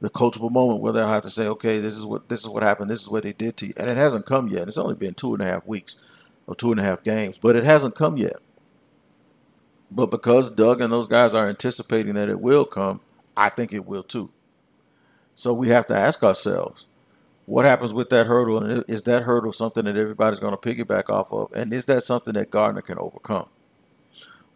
the 0.00 0.10
coachable 0.10 0.50
moment 0.50 0.80
where 0.82 0.92
they'll 0.92 1.08
have 1.08 1.22
to 1.22 1.30
say 1.30 1.46
okay 1.46 1.80
this 1.80 1.94
is 1.94 2.04
what 2.04 2.28
this 2.28 2.40
is 2.40 2.48
what 2.48 2.62
happened 2.62 2.90
this 2.90 3.02
is 3.02 3.08
what 3.08 3.22
they 3.24 3.32
did 3.32 3.56
to 3.56 3.68
you 3.68 3.74
and 3.76 3.90
it 3.90 3.96
hasn't 3.96 4.26
come 4.26 4.48
yet 4.48 4.68
it's 4.68 4.78
only 4.78 4.94
been 4.94 5.14
two 5.14 5.34
and 5.34 5.42
a 5.42 5.46
half 5.46 5.66
weeks 5.66 5.96
or 6.46 6.54
two 6.54 6.70
and 6.72 6.80
a 6.80 6.84
half 6.84 7.02
games 7.04 7.38
but 7.38 7.56
it 7.56 7.64
hasn't 7.64 7.94
come 7.94 8.16
yet 8.16 8.36
but 9.90 10.10
because 10.10 10.50
Doug 10.50 10.80
and 10.80 10.92
those 10.92 11.08
guys 11.08 11.34
are 11.34 11.48
anticipating 11.48 12.14
that 12.14 12.28
it 12.28 12.40
will 12.40 12.64
come, 12.64 13.00
I 13.36 13.48
think 13.50 13.72
it 13.72 13.86
will 13.86 14.02
too. 14.02 14.30
So 15.34 15.54
we 15.54 15.68
have 15.68 15.86
to 15.88 15.96
ask 15.96 16.22
ourselves, 16.22 16.86
what 17.46 17.64
happens 17.64 17.92
with 17.92 18.10
that 18.10 18.26
hurdle? 18.26 18.62
And 18.62 18.84
is 18.88 19.04
that 19.04 19.24
hurdle 19.24 19.52
something 19.52 19.84
that 19.86 19.96
everybody's 19.96 20.40
going 20.40 20.56
to 20.56 20.58
piggyback 20.58 21.10
off 21.10 21.32
of? 21.32 21.52
And 21.52 21.72
is 21.72 21.86
that 21.86 22.04
something 22.04 22.34
that 22.34 22.50
Gardner 22.50 22.82
can 22.82 22.98
overcome? 22.98 23.48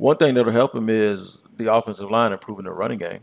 One 0.01 0.17
thing 0.17 0.33
that'll 0.33 0.51
help 0.51 0.75
him 0.75 0.89
is 0.89 1.41
the 1.59 1.71
offensive 1.71 2.11
line 2.11 2.33
improving 2.33 2.65
the 2.65 2.73
running 2.73 2.99
game. 2.99 3.21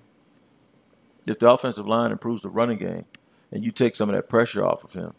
If 1.26 1.40
the 1.40 1.50
offensive 1.50 1.88
line 1.88 2.12
improves 2.12 2.44
the 2.44 2.50
running 2.50 2.78
game 2.78 3.06
and 3.52 3.66
you 3.66 3.72
take 3.72 3.96
some 3.96 4.10
of 4.10 4.16
that 4.16 4.30
pressure 4.30 4.64
off 4.64 4.84
of 4.84 4.94
him, 4.94 5.14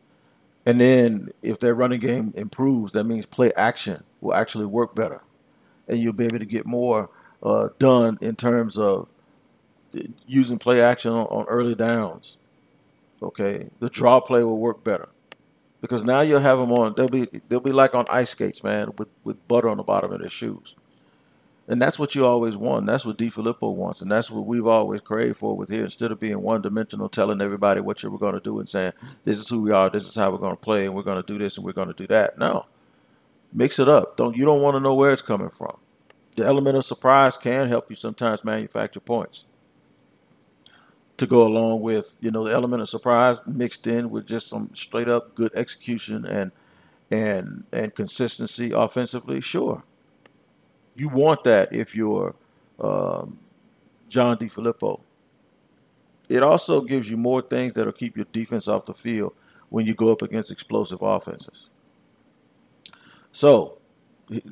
and 0.64 0.80
then 0.80 1.30
if 1.42 1.58
their 1.58 1.74
running 1.74 1.98
game 1.98 2.32
improves, 2.36 2.92
that 2.92 3.02
means 3.02 3.26
play 3.26 3.52
action 3.54 4.04
will 4.20 4.34
actually 4.34 4.66
work 4.66 4.94
better 4.94 5.20
and 5.88 5.98
you'll 5.98 6.12
be 6.12 6.26
able 6.26 6.38
to 6.38 6.46
get 6.46 6.64
more 6.64 7.10
uh, 7.42 7.70
done 7.80 8.18
in 8.20 8.36
terms 8.36 8.78
of 8.78 9.08
using 10.28 10.60
play 10.60 10.80
action 10.80 11.10
on, 11.10 11.26
on, 11.26 11.44
early 11.46 11.74
downs. 11.74 12.36
Okay, 13.20 13.68
the 13.80 13.90
draw 13.90 14.20
play 14.20 14.44
will 14.44 14.58
work 14.58 14.84
better 14.84 15.08
because 15.80 16.04
now 16.04 16.20
you'll 16.20 16.38
have 16.38 16.60
them 16.60 16.70
on. 16.70 16.94
They'll 16.96 17.08
be 17.08 17.26
they'll 17.48 17.58
be 17.58 17.72
like 17.72 17.96
on 17.96 18.06
ice 18.08 18.30
skates, 18.30 18.62
man, 18.62 18.92
with 18.96 19.08
with 19.24 19.48
butter 19.48 19.68
on 19.68 19.78
the 19.78 19.82
bottom 19.82 20.12
of 20.12 20.20
their 20.20 20.28
shoes. 20.28 20.76
And 21.68 21.82
that's 21.82 21.98
what 21.98 22.14
you 22.14 22.26
always 22.26 22.56
want. 22.56 22.86
That's 22.86 23.06
what 23.06 23.18
DeFilippo 23.18 23.74
wants, 23.74 24.02
and 24.02 24.10
that's 24.10 24.30
what 24.30 24.46
we've 24.46 24.66
always 24.66 25.02
craved 25.02 25.36
for 25.38 25.56
with 25.56 25.70
here. 25.70 25.84
Instead 25.84 26.12
of 26.12 26.20
being 26.20 26.42
one 26.42 26.62
dimensional, 26.62 27.10
telling 27.10 27.42
everybody 27.42 27.80
what 27.80 28.02
you 28.02 28.10
were 28.10 28.18
going 28.18 28.34
to 28.34 28.40
do 28.40 28.58
and 28.60 28.68
saying 28.68 28.92
this 29.24 29.38
is 29.38 29.48
who 29.48 29.62
we 29.62 29.72
are, 29.72 29.90
this 29.90 30.08
is 30.08 30.16
how 30.16 30.30
we're 30.30 30.38
going 30.38 30.56
to 30.56 30.60
play, 30.62 30.86
and 30.86 30.94
we're 30.94 31.02
going 31.02 31.22
to 31.22 31.32
do 31.32 31.38
this 31.38 31.56
and 31.58 31.66
we're 31.66 31.72
going 31.72 31.88
to 31.88 31.94
do 31.94 32.08
that. 32.08 32.38
No, 32.38 32.66
Mix 33.52 33.78
it 33.78 33.88
up. 33.88 34.16
Don't 34.16 34.36
you 34.36 34.44
don't 34.44 34.62
want 34.62 34.76
to 34.76 34.80
know 34.80 34.94
where 34.94 35.12
it's 35.12 35.22
coming 35.22 35.50
from. 35.50 35.78
The 36.36 36.44
element 36.46 36.76
of 36.76 36.86
surprise 36.86 37.36
can 37.36 37.68
help 37.68 37.90
you 37.90 37.96
sometimes 37.96 38.44
manufacture 38.44 39.00
points. 39.00 39.44
To 41.18 41.26
go 41.26 41.46
along 41.46 41.82
with, 41.82 42.16
you 42.20 42.30
know, 42.30 42.44
the 42.44 42.52
element 42.52 42.82
of 42.82 42.88
surprise 42.88 43.38
mixed 43.46 43.86
in 43.86 44.10
with 44.10 44.26
just 44.26 44.48
some 44.48 44.70
straight 44.74 45.08
up 45.08 45.34
good 45.34 45.52
execution 45.54 46.26
and 46.26 46.52
and 47.10 47.64
and 47.72 47.94
consistency 47.94 48.72
offensively, 48.72 49.40
sure. 49.40 49.84
You 50.98 51.08
want 51.08 51.44
that 51.44 51.72
if 51.72 51.94
you're 51.94 52.34
um, 52.80 53.38
John 54.08 54.36
Filippo. 54.36 55.00
It 56.28 56.42
also 56.42 56.82
gives 56.82 57.10
you 57.10 57.16
more 57.16 57.40
things 57.40 57.72
that'll 57.72 57.92
keep 57.92 58.16
your 58.16 58.26
defense 58.32 58.68
off 58.68 58.84
the 58.84 58.92
field 58.92 59.32
when 59.70 59.86
you 59.86 59.94
go 59.94 60.10
up 60.10 60.22
against 60.22 60.50
explosive 60.50 61.00
offenses. 61.00 61.70
So, 63.32 63.78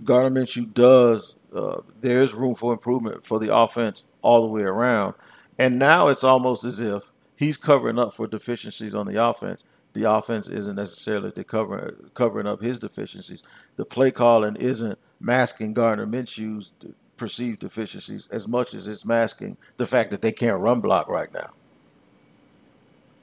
Gardner 0.04 0.40
Minshew 0.40 0.72
does. 0.72 1.36
Uh, 1.54 1.80
there's 2.00 2.32
room 2.32 2.54
for 2.54 2.72
improvement 2.72 3.26
for 3.26 3.38
the 3.38 3.54
offense 3.54 4.04
all 4.22 4.42
the 4.42 4.48
way 4.48 4.62
around, 4.62 5.14
and 5.58 5.78
now 5.78 6.08
it's 6.08 6.24
almost 6.24 6.64
as 6.64 6.80
if 6.80 7.10
he's 7.36 7.56
covering 7.56 7.98
up 7.98 8.12
for 8.12 8.26
deficiencies 8.26 8.94
on 8.94 9.06
the 9.06 9.22
offense. 9.22 9.64
The 9.92 10.10
offense 10.10 10.48
isn't 10.48 10.76
necessarily 10.76 11.32
covering 11.44 11.94
covering 12.14 12.46
up 12.46 12.60
his 12.60 12.78
deficiencies. 12.78 13.42
The 13.76 13.84
play 13.84 14.10
calling 14.10 14.56
isn't 14.56 14.98
masking 15.20 15.72
Gardner 15.72 16.06
Minshew's 16.06 16.72
perceived 17.16 17.60
deficiencies 17.60 18.28
as 18.30 18.46
much 18.46 18.74
as 18.74 18.86
it's 18.86 19.04
masking 19.04 19.56
the 19.76 19.86
fact 19.86 20.10
that 20.10 20.20
they 20.20 20.32
can't 20.32 20.60
run 20.60 20.80
block 20.80 21.08
right 21.08 21.32
now. 21.32 21.50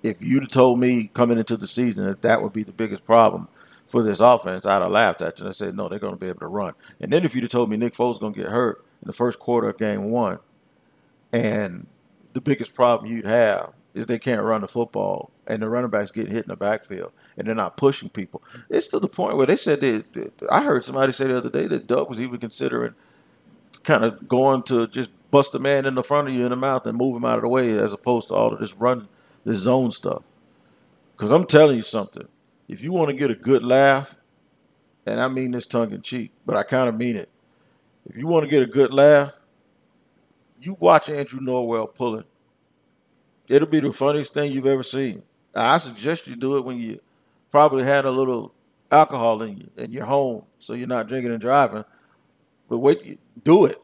If 0.01 0.21
you'd 0.21 0.51
told 0.51 0.79
me 0.79 1.09
coming 1.13 1.37
into 1.37 1.55
the 1.55 1.67
season 1.67 2.05
that 2.05 2.23
that 2.23 2.41
would 2.41 2.53
be 2.53 2.63
the 2.63 2.71
biggest 2.71 3.05
problem, 3.05 3.47
for 3.87 4.01
this 4.01 4.19
offense, 4.19 4.65
I'd 4.65 4.81
have 4.81 4.91
laughed 4.91 5.21
at 5.21 5.37
you 5.37 5.45
and 5.45 5.53
I 5.53 5.55
said, 5.55 5.75
no, 5.75 5.87
they're 5.87 5.99
going 5.99 6.13
to 6.13 6.19
be 6.19 6.27
able 6.27 6.39
to 6.39 6.47
run. 6.47 6.73
And 6.99 7.11
then 7.11 7.25
if 7.25 7.35
you'd 7.35 7.43
have 7.43 7.51
told 7.51 7.69
me 7.69 7.77
Nick 7.77 7.93
Foles 7.93 8.19
going 8.19 8.33
to 8.33 8.39
get 8.39 8.49
hurt 8.49 8.83
in 9.01 9.07
the 9.07 9.13
first 9.13 9.39
quarter 9.39 9.69
of 9.69 9.77
game 9.77 10.05
one, 10.09 10.39
and 11.31 11.87
the 12.33 12.41
biggest 12.41 12.73
problem 12.73 13.11
you'd 13.11 13.25
have 13.25 13.73
is 13.93 14.05
they 14.05 14.19
can't 14.19 14.41
run 14.41 14.61
the 14.61 14.67
football, 14.67 15.31
and 15.45 15.61
the 15.61 15.69
running 15.69 15.89
backs 15.89 16.11
getting 16.11 16.33
hit 16.33 16.45
in 16.45 16.49
the 16.49 16.55
backfield, 16.55 17.11
and 17.37 17.47
they're 17.47 17.55
not 17.55 17.77
pushing 17.77 18.09
people. 18.09 18.41
It's 18.69 18.87
to 18.87 18.99
the 18.99 19.07
point 19.07 19.37
where 19.37 19.45
they 19.45 19.57
said 19.57 19.81
they, 19.81 20.03
I 20.49 20.63
heard 20.63 20.83
somebody 20.83 21.13
say 21.13 21.27
the 21.27 21.37
other 21.37 21.49
day 21.49 21.67
that 21.67 21.87
Doug 21.87 22.09
was 22.09 22.19
even 22.19 22.39
considering 22.39 22.95
kind 23.83 24.03
of 24.03 24.27
going 24.27 24.63
to 24.63 24.87
just 24.87 25.09
bust 25.29 25.53
a 25.55 25.59
man 25.59 25.85
in 25.85 25.95
the 25.95 26.03
front 26.03 26.27
of 26.27 26.33
you 26.33 26.43
in 26.43 26.49
the 26.49 26.55
mouth 26.55 26.85
and 26.85 26.97
move 26.97 27.15
him 27.15 27.25
out 27.25 27.35
of 27.35 27.41
the 27.41 27.47
way 27.47 27.71
as 27.77 27.91
opposed 27.93 28.29
to 28.29 28.33
all 28.33 28.53
of 28.53 28.59
this 28.59 28.73
run, 28.73 29.07
this 29.45 29.59
zone 29.59 29.91
stuff. 29.91 30.23
Because 31.11 31.31
I'm 31.31 31.45
telling 31.45 31.77
you 31.77 31.83
something 31.83 32.27
if 32.67 32.81
you 32.81 32.91
want 32.91 33.09
to 33.09 33.15
get 33.15 33.29
a 33.29 33.35
good 33.35 33.63
laugh, 33.63 34.19
and 35.05 35.19
I 35.19 35.27
mean 35.27 35.51
this 35.51 35.67
tongue 35.67 35.91
in 35.91 36.01
cheek, 36.01 36.31
but 36.45 36.55
I 36.55 36.63
kind 36.63 36.87
of 36.87 36.95
mean 36.95 37.15
it. 37.15 37.29
If 38.05 38.17
you 38.17 38.27
want 38.27 38.43
to 38.43 38.49
get 38.49 38.63
a 38.63 38.67
good 38.67 38.93
laugh, 38.93 39.33
you 40.61 40.77
watch 40.79 41.09
Andrew 41.09 41.39
Norwell 41.39 41.93
pulling. 41.93 42.23
It'll 43.47 43.67
be 43.67 43.79
the 43.79 43.91
funniest 43.91 44.33
thing 44.33 44.51
you've 44.51 44.65
ever 44.65 44.83
seen. 44.83 45.23
I 45.53 45.77
suggest 45.77 46.27
you 46.27 46.35
do 46.35 46.57
it 46.57 46.65
when 46.65 46.79
you 46.79 46.99
probably 47.51 47.83
had 47.83 48.05
a 48.05 48.11
little 48.11 48.53
alcohol 48.91 49.41
in 49.41 49.57
you 49.57 49.69
and 49.77 49.93
you're 49.93 50.05
home, 50.05 50.43
so 50.59 50.73
you're 50.73 50.87
not 50.87 51.07
drinking 51.07 51.31
and 51.31 51.41
driving. 51.41 51.85
But 52.69 52.79
wait, 52.79 53.19
do 53.43 53.65
it. 53.65 53.81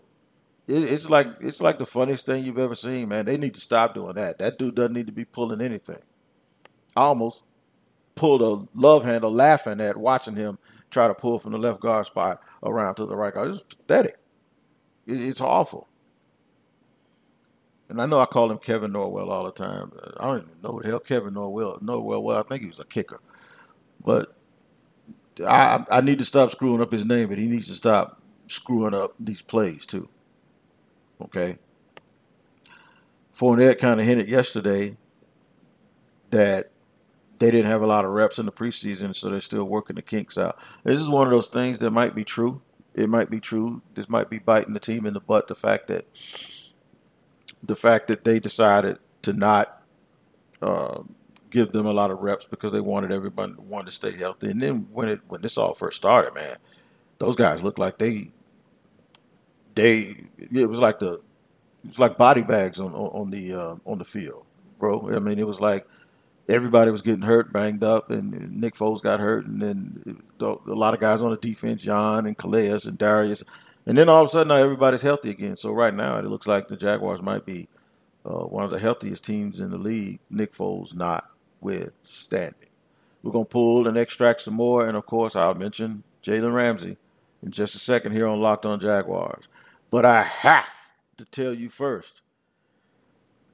it. 0.68 0.84
It's 0.84 1.10
like 1.10 1.28
it's 1.42 1.62
like 1.62 1.78
the 1.78 1.86
funniest 1.86 2.26
thing 2.26 2.46
you've 2.46 2.58
ever 2.58 2.76
seen, 2.76 3.10
man. 3.10 3.26
They 3.26 3.38
need 3.38 3.54
to 3.56 3.62
stop 3.62 3.94
doing 3.94 4.16
that. 4.16 4.40
That 4.40 4.58
dude 4.58 4.76
doesn't 4.76 4.94
need 4.94 5.08
to 5.08 5.14
be 5.14 5.26
pulling 5.26 5.62
anything. 5.62 6.02
I 6.96 7.02
Almost 7.02 7.44
pulled 8.16 8.42
a 8.42 8.68
love 8.78 9.04
handle 9.04 9.32
laughing 9.32 9.82
at 9.82 9.98
watching 9.98 10.36
him 10.36 10.58
try 10.90 11.08
to 11.08 11.14
pull 11.14 11.40
from 11.40 11.52
the 11.52 11.58
left 11.58 11.82
guard 11.82 12.06
spot 12.06 12.42
around 12.64 12.96
to 12.96 13.06
the 13.06 13.16
right 13.16 13.34
guard. 13.34 13.52
It's 13.52 13.62
pathetic. 13.62 14.18
It's 15.06 15.42
awful. 15.42 15.89
And 17.90 18.00
I 18.00 18.06
know 18.06 18.20
I 18.20 18.26
call 18.26 18.52
him 18.52 18.60
Kevin 18.60 18.94
Norwell 18.94 19.30
all 19.30 19.46
the 19.46 19.52
time. 19.52 19.92
I 20.18 20.26
don't 20.26 20.44
even 20.44 20.62
know 20.64 20.72
what 20.72 20.84
the 20.84 20.90
hell 20.90 21.00
Kevin 21.00 21.34
Norwell 21.34 21.82
Norwell 21.82 22.22
well. 22.22 22.38
I 22.38 22.44
think 22.44 22.62
he 22.62 22.68
was 22.68 22.80
a 22.80 22.86
kicker. 22.86 23.20
But 24.04 24.36
I 25.46 25.84
I 25.90 26.02
need 26.02 26.20
to 26.20 26.26
stop 26.26 26.52
screwing 26.52 26.82
up 26.82 26.92
his 26.92 27.06
name, 27.06 27.30
but 27.30 27.40
he 27.40 27.48
needs 27.48 27.68
to 27.68 27.74
stop 27.74 28.22
screwing 28.48 28.94
up 28.94 29.16
these 29.20 29.42
plays 29.42 29.86
too. 29.86 30.08
Okay. 31.22 31.58
Fournette 33.36 33.80
kind 33.80 34.00
of 34.00 34.06
hinted 34.06 34.28
yesterday 34.28 34.98
that 36.30 36.72
they 37.38 37.50
didn't 37.52 37.72
have 37.72 37.82
a 37.82 37.88
lot 37.88 38.06
of 38.06 38.12
reps 38.12 38.38
in 38.38 38.46
the 38.46 38.52
preseason, 38.52 39.16
so 39.16 39.30
they're 39.30 39.42
still 39.42 39.64
working 39.64 39.96
the 39.96 40.02
kinks 40.02 40.38
out. 40.38 40.58
This 40.84 41.00
is 41.00 41.08
one 41.08 41.26
of 41.26 41.32
those 41.32 41.48
things 41.48 41.80
that 41.80 41.92
might 41.92 42.14
be 42.14 42.26
true. 42.26 42.62
It 42.94 43.10
might 43.10 43.30
be 43.30 43.40
true. 43.40 43.82
This 43.96 44.10
might 44.10 44.30
be 44.30 44.40
biting 44.40 44.74
the 44.74 44.80
team 44.80 45.06
in 45.06 45.14
the 45.14 45.22
butt. 45.22 45.48
The 45.48 45.56
fact 45.56 45.88
that 45.88 46.06
the 47.64 47.76
fact 47.76 48.08
that 48.08 48.24
they 48.24 48.40
decided 48.40 48.98
to 49.24 49.34
not 49.34 49.82
uh, 50.62 51.02
give 51.50 51.72
them 51.72 51.86
a 51.86 51.94
lot 51.94 52.12
of 52.12 52.20
reps 52.20 52.46
because 52.46 52.72
they 52.72 52.80
wanted 52.80 53.12
everybody 53.12 53.54
wanted 53.58 53.88
to 53.88 53.92
stay 53.92 54.12
healthy. 54.12 54.50
And 54.50 54.62
then 54.62 54.88
when 54.92 55.10
it 55.10 55.22
when 55.28 55.42
this 55.42 55.58
all 55.58 55.74
first 55.74 55.98
started, 55.98 56.34
man, 56.34 56.58
those 57.18 57.36
guys 57.36 57.64
looked 57.64 57.80
like 57.80 57.98
they 57.98 58.32
they 59.76 60.26
it 60.52 60.68
was 60.68 60.80
like 60.80 61.00
the 61.00 61.14
it 61.84 61.90
was 61.90 62.00
like 62.00 62.18
body 62.18 62.42
bags 62.42 62.80
on 62.80 62.94
on, 62.94 63.22
on 63.22 63.30
the 63.30 63.54
uh, 63.54 63.76
on 63.86 63.98
the 63.98 64.06
field, 64.06 64.46
bro. 64.78 65.16
I 65.16 65.20
mean, 65.20 65.40
it 65.40 65.48
was 65.48 65.60
like 65.60 65.88
everybody 66.48 66.92
was 66.92 67.02
getting 67.02 67.22
hurt, 67.22 67.54
banged 67.54 67.84
up, 67.84 68.10
and 68.10 68.60
Nick 68.60 68.76
Foles 68.76 69.02
got 69.02 69.20
hurt, 69.20 69.46
and 69.46 69.62
then 69.62 70.24
a 70.42 70.58
lot 70.66 70.94
of 70.94 71.00
guys 71.00 71.22
on 71.22 71.32
the 71.32 71.38
defense, 71.38 71.82
John 71.82 72.26
and 72.26 72.38
Calais 72.38 72.80
and 72.86 72.98
Darius, 72.98 73.44
and 73.90 73.98
then 73.98 74.08
all 74.08 74.22
of 74.22 74.28
a 74.28 74.30
sudden 74.30 74.52
everybody's 74.52 75.02
healthy 75.02 75.32
again. 75.32 75.58
So 75.58 75.72
right 75.72 75.94
now 75.94 76.18
it 76.18 76.26
looks 76.26 76.46
like 76.46 76.68
the 76.68 76.78
Jaguars 76.78 77.24
might 77.24 77.44
be 77.44 77.68
uh, 78.24 78.44
one 78.44 78.64
of 78.64 78.70
the 78.70 78.78
healthiest 78.78 79.24
teams 79.24 79.60
in 79.60 79.72
the 79.72 79.80
league. 79.80 80.20
Nick 80.30 80.54
Foles 80.54 80.94
not 80.94 81.28
withstanding. 81.60 82.70
We're 83.24 83.32
gonna 83.32 83.46
pull 83.46 83.88
and 83.88 83.98
extract 83.98 84.42
some 84.42 84.54
more, 84.54 84.88
and 84.88 84.96
of 84.96 85.08
course 85.08 85.36
I'll 85.36 85.56
mention 85.56 86.04
Jalen 86.24 86.54
Ramsey 86.54 86.98
in 87.42 87.50
just 87.50 87.74
a 87.74 87.80
second 87.80 88.12
here 88.12 88.28
on 88.28 88.40
Locked 88.40 88.68
On 88.68 88.80
Jaguars. 88.80 89.48
But 89.90 90.06
I 90.06 90.22
have 90.22 90.92
to 91.18 91.26
tell 91.26 91.56
you 91.56 91.70
first 91.70 92.22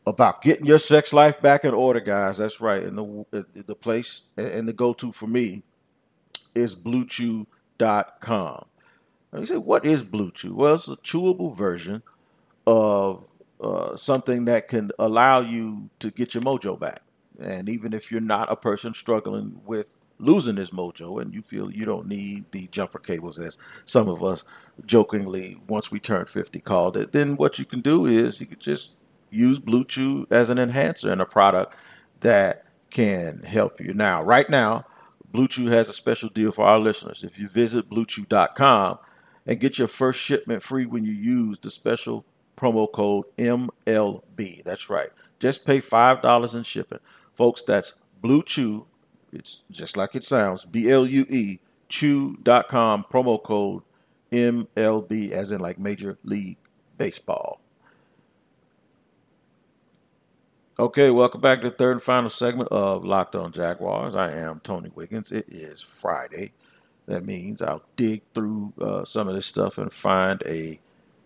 about 0.06 0.42
getting 0.42 0.65
your 0.65 0.80
sex 0.80 1.13
life 1.13 1.42
back 1.42 1.63
in 1.63 1.74
order, 1.74 2.01
guys. 2.01 2.39
That's 2.39 2.60
right. 2.60 2.84
And 2.84 3.25
the 3.32 3.46
the 3.54 3.75
place 3.75 4.24
and 4.36 4.68
the 4.68 4.74
go 4.74 4.92
to 4.96 5.13
for 5.13 5.27
me 5.27 5.63
is 6.54 6.75
BlueChew.com. 6.75 8.65
You 9.34 9.46
say, 9.46 9.58
what 9.58 9.86
is 9.86 10.03
Blue 10.03 10.32
Chew? 10.32 10.55
Well, 10.55 10.75
it's 10.75 10.88
a 10.88 10.96
chewable 10.98 11.55
version 11.55 12.03
of 12.65 13.25
uh, 13.60 13.96
something 13.96 14.46
that 14.46 14.67
can 14.67 14.91
allow 14.98 15.39
you 15.39 15.89
to 16.00 16.12
get 16.12 16.34
your 16.34 16.44
mojo 16.44 16.79
back. 16.79 17.01
And 17.39 17.67
even 17.67 17.94
if 17.94 18.12
you're 18.12 18.22
not 18.22 18.51
a 18.51 18.55
person 18.55 18.94
struggling 18.94 19.60
with 19.65 19.98
losing 20.20 20.55
his 20.55 20.72
mojo 20.72 21.22
and 21.22 21.34
you 21.34 21.41
feel 21.41 21.70
you 21.70 21.86
don't 21.86 22.08
need 22.08 22.46
the 22.51 22.67
jumper 22.67 23.00
cables 23.00 23.38
as 23.38 23.58
some 23.86 24.08
of 24.08 24.24
us 24.24 24.44
jokingly 24.86 25.60
once 25.67 25.91
we 25.91 26.00
turn 26.00 26.25
50 26.25 26.60
called 26.62 26.96
it 26.96 27.12
then 27.12 27.36
what 27.36 27.60
you 27.60 27.65
can 27.65 27.82
do 27.82 28.05
is 28.05 28.39
you 28.39 28.46
can 28.46 28.60
just 28.60 28.91
use 29.29 29.60
blue 29.60 29.84
chew 29.84 30.25
as 30.32 30.50
an 30.50 30.58
enhancer 30.58 31.12
and 31.12 31.22
a 31.22 31.25
product 31.25 31.75
that 32.22 32.65
can 32.89 33.39
help 33.39 33.82
you 33.82 33.94
now 33.94 34.24
right 34.24 34.50
now 34.50 34.86
blue 35.34 35.50
chew 35.50 35.67
has 35.67 35.89
a 35.89 35.94
special 35.94 36.29
deal 36.29 36.51
for 36.51 36.63
our 36.63 36.79
listeners 36.79 37.24
if 37.24 37.38
you 37.38 37.48
visit 37.48 37.89
bluechew.com 37.89 38.98
and 39.45 39.59
get 39.59 39.77
your 39.77 39.87
first 39.87 40.19
shipment 40.19 40.63
free 40.63 40.85
when 40.85 41.05
you 41.05 41.13
use 41.13 41.59
the 41.59 41.69
special 41.69 42.25
promo 42.57 42.91
code 42.91 43.25
mlb 43.37 44.63
that's 44.63 44.89
right 44.89 45.09
just 45.39 45.65
pay 45.65 45.79
$5 45.79 46.55
in 46.55 46.63
shipping 46.63 46.99
folks 47.33 47.61
that's 47.63 47.95
blue 48.21 48.41
chew 48.41 48.85
it's 49.35 49.63
just 49.69 49.97
like 49.97 50.15
it 50.15 50.23
sounds. 50.23 50.65
B 50.65 50.89
L 50.89 51.05
U 51.05 51.25
E 51.29 51.59
chew.com 51.89 53.05
promo 53.11 53.41
code 53.41 53.83
MLB 54.31 55.31
as 55.31 55.51
in 55.51 55.59
like 55.59 55.77
Major 55.77 56.17
League 56.23 56.57
Baseball. 56.97 57.59
Okay, 60.77 61.09
welcome 61.09 61.39
back 61.39 61.61
to 61.61 61.69
the 61.69 61.75
third 61.75 61.93
and 61.93 62.01
final 62.01 62.29
segment 62.29 62.69
of 62.69 63.05
Locked 63.05 63.35
On 63.35 63.51
Jaguars. 63.51 64.15
I 64.15 64.31
am 64.31 64.59
Tony 64.61 64.89
Wiggins. 64.93 65.31
It 65.31 65.45
is 65.47 65.81
Friday. 65.81 66.51
That 67.08 67.26
means 67.26 67.62
I'll 67.62 67.84
dig 67.96 68.24
through 68.34 68.74
uh, 68.82 69.06
some 69.06 69.28
of 69.28 69.36
this 69.36 69.46
stuff 69.46 69.78
and 69.78 69.94
find 69.94 70.41
a 70.46 70.80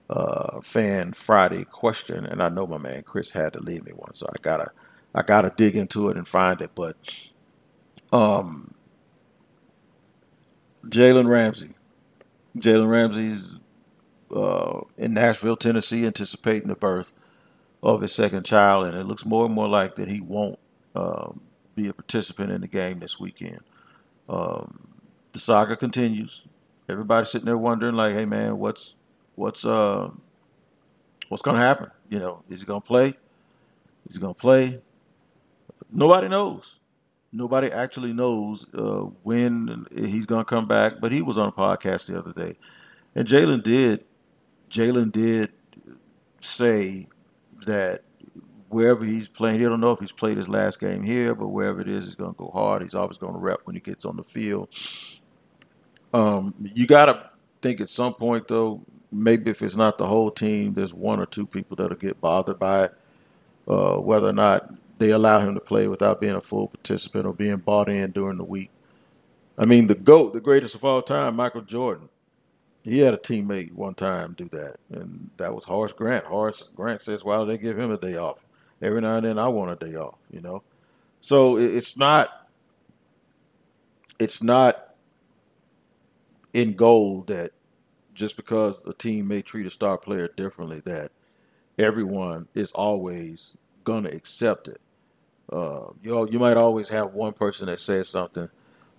uh, 0.09 0.61
fan 0.61 1.13
Friday 1.13 1.63
question. 1.65 2.25
And 2.25 2.41
I 2.41 2.49
know 2.49 2.67
my 2.67 2.77
man 2.77 3.03
Chris 3.03 3.31
had 3.31 3.53
to 3.53 3.61
leave 3.61 3.85
me 3.85 3.93
one, 3.93 4.13
so 4.13 4.27
I 4.27 4.37
gotta 4.41 4.71
I 5.15 5.21
gotta 5.21 5.53
dig 5.55 5.75
into 5.75 6.09
it 6.09 6.17
and 6.17 6.27
find 6.27 6.61
it. 6.61 6.71
But 6.75 6.97
um, 8.11 8.73
Jalen 10.85 11.27
Ramsey. 11.27 11.75
Jalen 12.57 12.89
Ramsey's 12.89 13.59
uh, 14.35 14.81
in 14.97 15.13
Nashville, 15.13 15.57
Tennessee, 15.57 16.05
anticipating 16.05 16.67
the 16.67 16.75
birth 16.75 17.13
of 17.81 18.01
his 18.01 18.13
second 18.13 18.45
child, 18.45 18.87
and 18.87 18.97
it 18.97 19.05
looks 19.05 19.25
more 19.25 19.45
and 19.45 19.53
more 19.53 19.67
like 19.67 19.95
that 19.95 20.09
he 20.09 20.19
won't 20.21 20.59
um, 20.95 21.41
be 21.75 21.87
a 21.87 21.93
participant 21.93 22.51
in 22.51 22.61
the 22.61 22.67
game 22.67 22.99
this 22.99 23.19
weekend. 23.19 23.61
Um, 24.27 24.88
the 25.33 25.39
saga 25.39 25.75
continues. 25.75 26.43
Everybody's 26.87 27.29
sitting 27.29 27.45
there 27.45 27.57
wondering, 27.57 27.95
like, 27.95 28.15
"Hey, 28.15 28.25
man, 28.25 28.57
what's 28.57 28.95
what's 29.35 29.65
uh 29.65 30.09
what's 31.29 31.43
gonna 31.43 31.59
happen? 31.59 31.91
You 32.09 32.19
know, 32.19 32.43
is 32.49 32.59
he 32.59 32.65
gonna 32.65 32.81
play? 32.81 33.15
Is 34.07 34.15
he 34.15 34.19
gonna 34.19 34.33
play? 34.33 34.81
Nobody 35.91 36.27
knows 36.27 36.79
nobody 37.31 37.71
actually 37.71 38.13
knows 38.13 38.65
uh, 38.73 39.07
when 39.23 39.85
he's 39.95 40.25
going 40.25 40.43
to 40.43 40.49
come 40.49 40.67
back. 40.67 40.99
But 40.99 41.11
he 41.11 41.21
was 41.21 41.37
on 41.37 41.49
a 41.49 41.51
podcast 41.51 42.07
the 42.07 42.17
other 42.17 42.33
day, 42.33 42.57
and 43.15 43.27
Jalen 43.27 43.63
did. 43.63 44.05
Jalen 44.69 45.11
did 45.11 45.51
say 46.41 47.07
that 47.65 48.03
wherever 48.69 49.03
he's 49.03 49.27
playing, 49.27 49.59
he 49.59 49.65
don't 49.65 49.81
know 49.81 49.91
if 49.91 49.99
he's 49.99 50.11
played 50.11 50.37
his 50.37 50.47
last 50.47 50.79
game 50.79 51.01
here, 51.01 51.33
but 51.33 51.47
wherever 51.47 51.81
it 51.81 51.87
is, 51.87 52.05
he's 52.05 52.15
going 52.15 52.33
to 52.33 52.37
go 52.37 52.51
hard. 52.53 52.83
He's 52.83 52.93
always 52.93 53.17
going 53.17 53.33
to 53.33 53.39
rep 53.39 53.61
when 53.63 53.75
he 53.75 53.81
gets 53.81 54.05
on 54.05 54.15
the 54.15 54.23
field. 54.23 54.69
Um, 56.13 56.53
you 56.73 56.87
got 56.87 57.05
to 57.05 57.29
think 57.61 57.81
at 57.81 57.89
some 57.89 58.13
point, 58.13 58.47
though, 58.47 58.81
maybe 59.11 59.51
if 59.51 59.61
it's 59.61 59.75
not 59.75 59.97
the 59.97 60.07
whole 60.07 60.31
team, 60.31 60.73
there's 60.73 60.93
one 60.93 61.19
or 61.19 61.25
two 61.25 61.45
people 61.45 61.75
that'll 61.75 61.97
get 61.97 62.21
bothered 62.21 62.59
by 62.59 62.85
it. 62.85 62.93
Uh, 63.67 63.97
whether 63.97 64.27
or 64.27 64.33
not 64.33 64.73
they 64.97 65.11
allow 65.11 65.39
him 65.39 65.53
to 65.53 65.59
play 65.59 65.87
without 65.87 66.19
being 66.19 66.35
a 66.35 66.41
full 66.41 66.67
participant 66.67 67.25
or 67.25 67.33
being 67.33 67.57
bought 67.57 67.87
in 67.87 68.11
during 68.11 68.37
the 68.37 68.43
week. 68.43 68.71
I 69.57 69.65
mean, 69.65 69.87
the 69.87 69.95
GOAT, 69.95 70.33
the 70.33 70.41
greatest 70.41 70.75
of 70.75 70.83
all 70.83 71.01
time, 71.01 71.35
Michael 71.35 71.61
Jordan, 71.61 72.09
he 72.83 72.99
had 72.99 73.13
a 73.13 73.17
teammate 73.17 73.73
one 73.73 73.93
time 73.93 74.33
do 74.33 74.49
that, 74.49 74.77
and 74.89 75.29
that 75.37 75.53
was 75.53 75.65
Horace 75.65 75.93
Grant. 75.93 76.25
Horace 76.25 76.69
Grant 76.75 77.01
says, 77.01 77.23
why 77.23 77.37
do 77.37 77.45
they 77.45 77.57
give 77.57 77.77
him 77.77 77.91
a 77.91 77.97
day 77.97 78.15
off? 78.15 78.45
Every 78.81 79.01
now 79.01 79.17
and 79.17 79.25
then 79.25 79.37
I 79.37 79.49
want 79.49 79.71
a 79.71 79.85
day 79.85 79.95
off, 79.95 80.17
you 80.31 80.41
know? 80.41 80.63
So 81.21 81.57
it's 81.57 81.97
not, 81.97 82.49
it's 84.17 84.41
not 84.41 84.88
in 86.53 86.73
gold 86.73 87.27
that 87.27 87.51
just 88.13 88.35
because 88.35 88.81
a 88.85 88.93
team 88.93 89.27
may 89.27 89.41
treat 89.41 89.65
a 89.65 89.69
star 89.69 89.97
player 89.97 90.27
differently, 90.27 90.81
that 90.81 91.11
everyone 91.77 92.47
is 92.53 92.71
always 92.73 93.55
going 93.83 94.03
to 94.03 94.13
accept 94.13 94.67
it. 94.67 94.81
Uh, 95.51 95.87
you 96.03 96.29
you 96.29 96.39
might 96.39 96.57
always 96.57 96.89
have 96.89 97.13
one 97.13 97.33
person 97.33 97.67
that 97.67 97.79
says 97.79 98.09
something, 98.09 98.49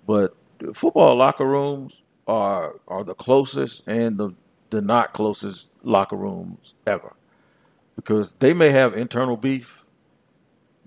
but 0.06 0.34
football 0.74 1.14
locker 1.16 1.46
rooms 1.46 2.02
are 2.26 2.80
are 2.88 3.04
the 3.04 3.14
closest 3.14 3.86
and 3.86 4.18
the 4.18 4.34
the 4.70 4.80
not 4.80 5.12
closest 5.12 5.68
locker 5.82 6.16
rooms 6.16 6.74
ever, 6.86 7.14
because 7.96 8.34
they 8.34 8.52
may 8.52 8.70
have 8.70 8.96
internal 8.96 9.36
beef, 9.36 9.84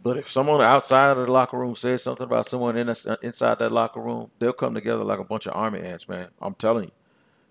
but 0.03 0.17
if 0.17 0.29
someone 0.29 0.61
outside 0.61 1.11
of 1.11 1.25
the 1.25 1.31
locker 1.31 1.57
room 1.57 1.75
says 1.75 2.03
something 2.03 2.25
about 2.25 2.47
someone 2.47 2.77
in 2.77 2.89
a, 2.89 2.95
inside 3.21 3.59
that 3.59 3.71
locker 3.71 4.01
room, 4.01 4.29
they'll 4.37 4.53
come 4.53 4.73
together 4.73 5.03
like 5.03 5.19
a 5.19 5.23
bunch 5.23 5.47
of 5.47 5.55
army 5.55 5.79
ants, 5.79 6.09
man. 6.09 6.27
I'm 6.41 6.55
telling 6.55 6.85
you. 6.85 6.91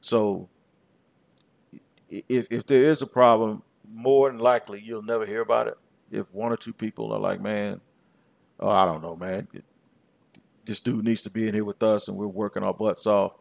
So 0.02 0.48
if 2.10 2.46
if 2.50 2.66
there 2.66 2.82
is 2.82 3.00
a 3.00 3.06
problem, 3.06 3.62
more 3.90 4.30
than 4.30 4.38
likely 4.38 4.80
you'll 4.80 5.02
never 5.02 5.24
hear 5.24 5.40
about 5.40 5.66
it. 5.68 5.78
If 6.10 6.32
one 6.34 6.52
or 6.52 6.58
two 6.58 6.74
people 6.74 7.10
are 7.12 7.18
like, 7.18 7.40
man, 7.40 7.80
oh, 8.60 8.68
I 8.68 8.84
don't 8.84 9.02
know, 9.02 9.16
man. 9.16 9.48
This 10.64 10.80
dude 10.80 11.04
needs 11.04 11.22
to 11.22 11.30
be 11.30 11.48
in 11.48 11.54
here 11.54 11.64
with 11.64 11.82
us, 11.82 12.06
and 12.08 12.16
we're 12.16 12.26
working 12.26 12.62
our 12.62 12.74
butts 12.74 13.06
off. 13.06 13.32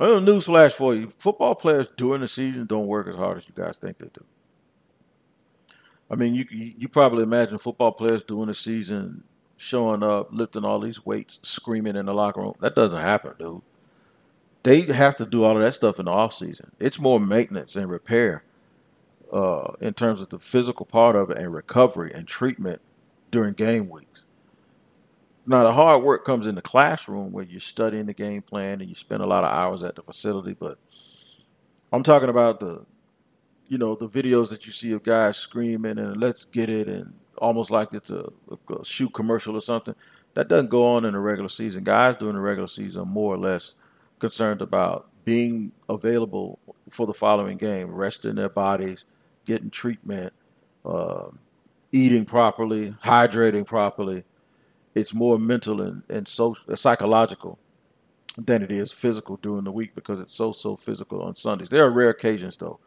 A 0.00 0.20
news 0.20 0.46
flash 0.46 0.72
for 0.72 0.94
you: 0.96 1.12
football 1.18 1.54
players 1.54 1.86
during 1.96 2.22
the 2.22 2.28
season 2.28 2.66
don't 2.66 2.88
work 2.88 3.06
as 3.06 3.14
hard 3.14 3.38
as 3.38 3.46
you 3.46 3.54
guys 3.54 3.78
think 3.78 3.98
they 3.98 4.08
do. 4.12 4.24
I 6.12 6.14
mean, 6.14 6.34
you 6.34 6.44
you 6.50 6.88
probably 6.88 7.22
imagine 7.22 7.56
football 7.56 7.90
players 7.90 8.22
during 8.22 8.46
the 8.46 8.54
season 8.54 9.24
showing 9.56 10.02
up, 10.02 10.28
lifting 10.30 10.64
all 10.64 10.78
these 10.78 11.06
weights, 11.06 11.38
screaming 11.42 11.96
in 11.96 12.04
the 12.04 12.12
locker 12.12 12.42
room. 12.42 12.54
That 12.60 12.74
doesn't 12.74 13.00
happen, 13.00 13.32
dude. 13.38 13.62
They 14.62 14.82
have 14.82 15.16
to 15.16 15.26
do 15.26 15.42
all 15.42 15.56
of 15.56 15.62
that 15.62 15.74
stuff 15.74 15.98
in 15.98 16.04
the 16.04 16.10
off 16.12 16.34
season. 16.34 16.70
It's 16.78 17.00
more 17.00 17.18
maintenance 17.18 17.76
and 17.76 17.90
repair 17.90 18.44
uh, 19.32 19.72
in 19.80 19.94
terms 19.94 20.20
of 20.20 20.28
the 20.28 20.38
physical 20.38 20.84
part 20.84 21.16
of 21.16 21.30
it 21.30 21.38
and 21.38 21.52
recovery 21.52 22.12
and 22.14 22.28
treatment 22.28 22.82
during 23.30 23.54
game 23.54 23.88
weeks. 23.88 24.24
Now, 25.46 25.64
the 25.64 25.72
hard 25.72 26.04
work 26.04 26.24
comes 26.24 26.46
in 26.46 26.54
the 26.54 26.62
classroom 26.62 27.32
where 27.32 27.44
you're 27.44 27.58
studying 27.58 28.06
the 28.06 28.14
game 28.14 28.42
plan 28.42 28.80
and 28.80 28.88
you 28.88 28.94
spend 28.94 29.22
a 29.22 29.26
lot 29.26 29.44
of 29.44 29.50
hours 29.50 29.82
at 29.82 29.96
the 29.96 30.02
facility. 30.02 30.52
But 30.52 30.78
I'm 31.92 32.02
talking 32.02 32.28
about 32.28 32.60
the 32.60 32.84
you 33.72 33.78
know, 33.78 33.94
the 33.94 34.06
videos 34.06 34.50
that 34.50 34.66
you 34.66 34.72
see 34.72 34.92
of 34.92 35.02
guys 35.02 35.38
screaming 35.38 35.98
and 35.98 36.18
let's 36.18 36.44
get 36.44 36.68
it 36.68 36.88
and 36.88 37.14
almost 37.38 37.70
like 37.70 37.88
it's 37.94 38.10
a, 38.10 38.30
a 38.50 39.08
commercial 39.14 39.56
or 39.56 39.62
something. 39.62 39.94
That 40.34 40.48
doesn't 40.48 40.68
go 40.68 40.84
on 40.94 41.06
in 41.06 41.14
the 41.14 41.18
regular 41.18 41.48
season. 41.48 41.82
Guys 41.82 42.16
during 42.20 42.34
the 42.34 42.40
regular 42.42 42.68
season 42.68 43.00
are 43.00 43.06
more 43.06 43.32
or 43.32 43.38
less 43.38 43.72
concerned 44.18 44.60
about 44.60 45.08
being 45.24 45.72
available 45.88 46.58
for 46.90 47.06
the 47.06 47.14
following 47.14 47.56
game, 47.56 47.90
resting 47.90 48.34
their 48.34 48.50
bodies, 48.50 49.06
getting 49.46 49.70
treatment, 49.70 50.34
uh, 50.84 51.30
eating 51.92 52.26
properly, 52.26 52.94
hydrating 53.02 53.66
properly. 53.66 54.22
It's 54.94 55.14
more 55.14 55.38
mental 55.38 55.80
and, 55.80 56.02
and 56.10 56.28
so 56.28 56.58
psychological 56.74 57.58
than 58.36 58.62
it 58.62 58.70
is 58.70 58.92
physical 58.92 59.38
during 59.38 59.64
the 59.64 59.72
week 59.72 59.94
because 59.94 60.20
it's 60.20 60.34
so 60.34 60.52
so 60.52 60.76
physical 60.76 61.22
on 61.22 61.34
Sundays. 61.34 61.70
There 61.70 61.86
are 61.86 61.90
rare 61.90 62.10
occasions 62.10 62.58
though 62.58 62.78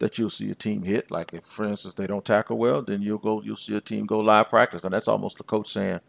that 0.00 0.18
you'll 0.18 0.30
see 0.30 0.50
a 0.50 0.54
team 0.54 0.82
hit. 0.82 1.10
Like 1.10 1.32
if, 1.32 1.44
for 1.44 1.64
instance, 1.64 1.94
they 1.94 2.06
don't 2.06 2.24
tackle 2.24 2.58
well, 2.58 2.82
then 2.82 3.00
you'll 3.00 3.18
go 3.18 3.40
you'll 3.42 3.54
see 3.56 3.76
a 3.76 3.80
team 3.80 4.06
go 4.06 4.18
live 4.18 4.50
practice, 4.50 4.82
and 4.82 4.92
that's 4.92 5.06
almost 5.06 5.38
the 5.38 5.44
coach 5.44 5.70
saying, 5.70 6.00